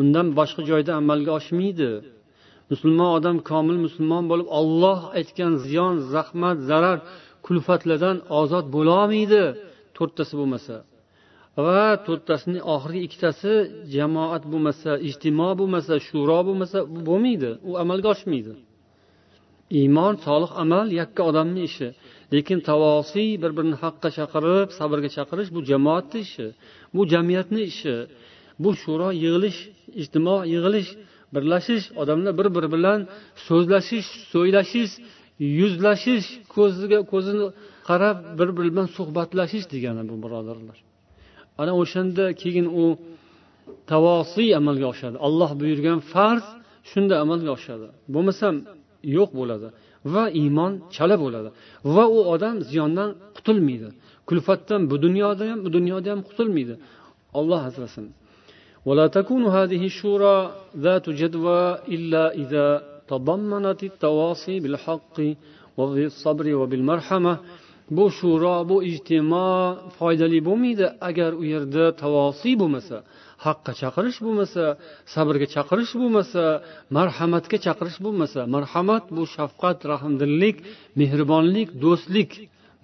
[0.00, 1.90] Undan boshqa joyda amalga oshmaydi.
[2.70, 6.98] Musulmon odam komil musulmon bo'lib olloh aytgan ziyon zahmat zarar
[7.46, 9.42] kulfatlardan ozod bo'lolmaydi
[9.96, 10.74] to'rttasi bo'lmasa.
[11.62, 13.52] Va to'rttasini oxirgi ikkitasi
[13.94, 16.78] jamoat bo'lmasa ijtimo bo'lmasa shuro bo'lmasa
[17.08, 17.50] bo'lmaydi.
[17.68, 18.52] U amalga oshmaydi.
[19.80, 21.88] Iymon solih amal yakka odamni ishi.
[22.34, 26.46] Lekin tavosiy bir birini haqqa chaqirib sabrga chaqirish bu jamoatni ishi
[26.94, 27.94] bu jamiyatni ishi
[28.62, 29.60] bu shuro yig'ilish
[30.02, 30.90] ijtimo yig'ilish
[31.34, 33.00] birlashish odamlar bir biri bilan
[33.46, 34.92] so'zlashish so'ylashish
[35.58, 37.46] yuzlashish ko'ziga ko'zini
[37.88, 40.78] qarab bir biri bilan suhbatlashish degani bu birodarlar.
[41.61, 42.85] ana o'shanda keyin u
[43.91, 46.45] tavosiy amalga oshadi olloh buyurgan farz
[46.91, 48.55] shunda amalga oshadi bo'lmasam
[49.17, 49.67] yo'q bo'ladi
[50.13, 51.49] va iymon chala bo'ladi
[51.95, 53.89] va u odam ziyondan qutulmaydi
[54.29, 56.75] kulfatdan bu dunyoda ham bu dunyoda ham qutulmaydi
[57.39, 58.07] olloh asrasin
[58.87, 60.35] ولا تكون هذه الشورى
[60.85, 61.61] ذات جدوى
[61.95, 62.67] إلا إذا
[63.11, 65.17] تضمنت التواصي بالحق
[65.77, 67.33] وبالصبر وبالمرحمة
[67.90, 69.50] bu shuro bu ijtimo
[69.98, 70.86] foydali bo'lmaydi.
[71.08, 72.96] Agar u yerda tavosiy bo'lmasa
[73.46, 74.62] haqqa chaqirish bo'lmasa
[75.14, 76.42] sabrga chaqirish bo'lmasa
[76.96, 80.56] marhamatga chaqirish bo'lmasa marhamat bu shafqat rahmdillik
[81.00, 82.30] mehribonlik do'stlik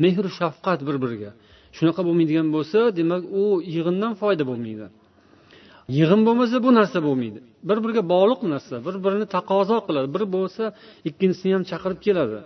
[0.02, 1.30] mehr shafqat bir biriga
[1.76, 3.44] shunaqa bo'lmaydigan bo'lsa demak u
[3.74, 4.86] yig'indan foyda bo'lmaydi.
[5.98, 7.40] Yig'in bo'lmasa bu narsa bo'lmaydi.
[7.68, 10.08] Bir biriga bog'liq narsa bir birini taqozo qiladi.
[10.14, 10.64] Bir bo'lsa
[11.08, 12.38] ikkinchisini ham chaqirib keladi.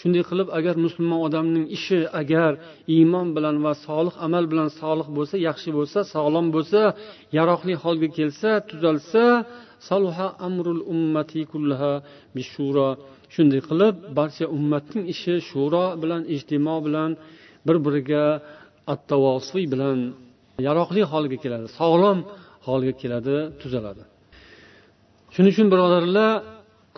[0.00, 2.52] Shunday qilib agar musulmon odamning ishi agar
[2.96, 6.80] iymon bilan va solih amal bilan solih bo'lsa yaxshi bo'lsa sog'lom bo'lsa
[7.38, 9.24] yaroqli holga kelsa tuzalsa
[9.88, 11.92] saluha amrul ummati kullaha
[12.36, 12.88] bishura
[13.34, 17.10] shunday qilib barcha ummatning ishi shuro bilan ijtimo bilan
[17.66, 18.24] bir biriga
[18.94, 19.98] attavosiy bilan
[20.66, 22.18] yaroqli holga keladi sog'lom
[22.66, 24.04] holga keladi tuzaladi
[25.34, 26.30] shuning uchun birodarlar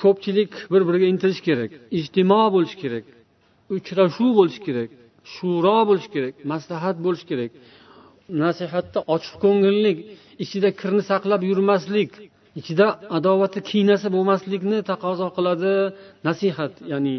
[0.02, 3.04] ko'pchilik bir biriga intilish kerak ijtimo bo'lishi kerak
[3.76, 4.90] uchrashuv bo'lishi kerak
[5.34, 7.50] shuro bo'lishi kerak maslahat bo'lishi kerak.
[8.44, 9.98] Nasihatda ochiq ko'ngillik
[10.44, 12.10] ichida kirni saqlab yurmaslik
[12.60, 12.86] ichida
[13.18, 15.74] adovati kiynasi bo'lmaslikni taqozo qiladi
[16.28, 17.16] nasihat ya'ni.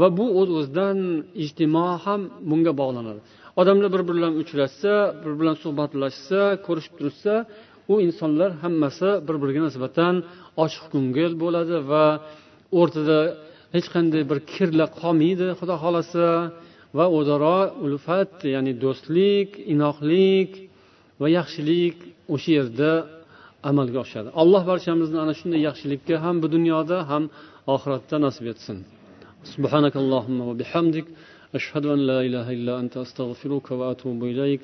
[0.00, 0.98] Va bu o'z uz o'zidan
[1.44, 3.20] ijtimo ham bunga bog'lanadi.
[3.60, 4.92] Odamlar bir biri bilan uchrashsa
[5.22, 7.34] bir biri bilan suhbatlashsa ko'rishib turishsa
[7.91, 10.15] u insonlar hammasi bir biriga nisbatan
[10.63, 12.05] ochiq ko'ngil bo'ladi va
[12.79, 13.19] o'rtada
[13.75, 16.25] hech qanday bir kirlar qolmaydi xudo xohlasa
[16.97, 20.51] va o'zaro ulfat ya'ni do'stlik inoqlik
[21.21, 21.97] va yaxshilik
[22.33, 22.91] o'sha yerda
[23.69, 27.23] amalga oshadi alloh barchamizni ana shunday yaxshilikka ham bu dunyoda ham
[27.75, 28.79] oxiratda nasib etsin
[29.55, 31.07] سبحانك اللهم وبحمدك
[31.57, 34.63] أشهد أن لا إله إلا أنت أستغفرك وأتوب إليك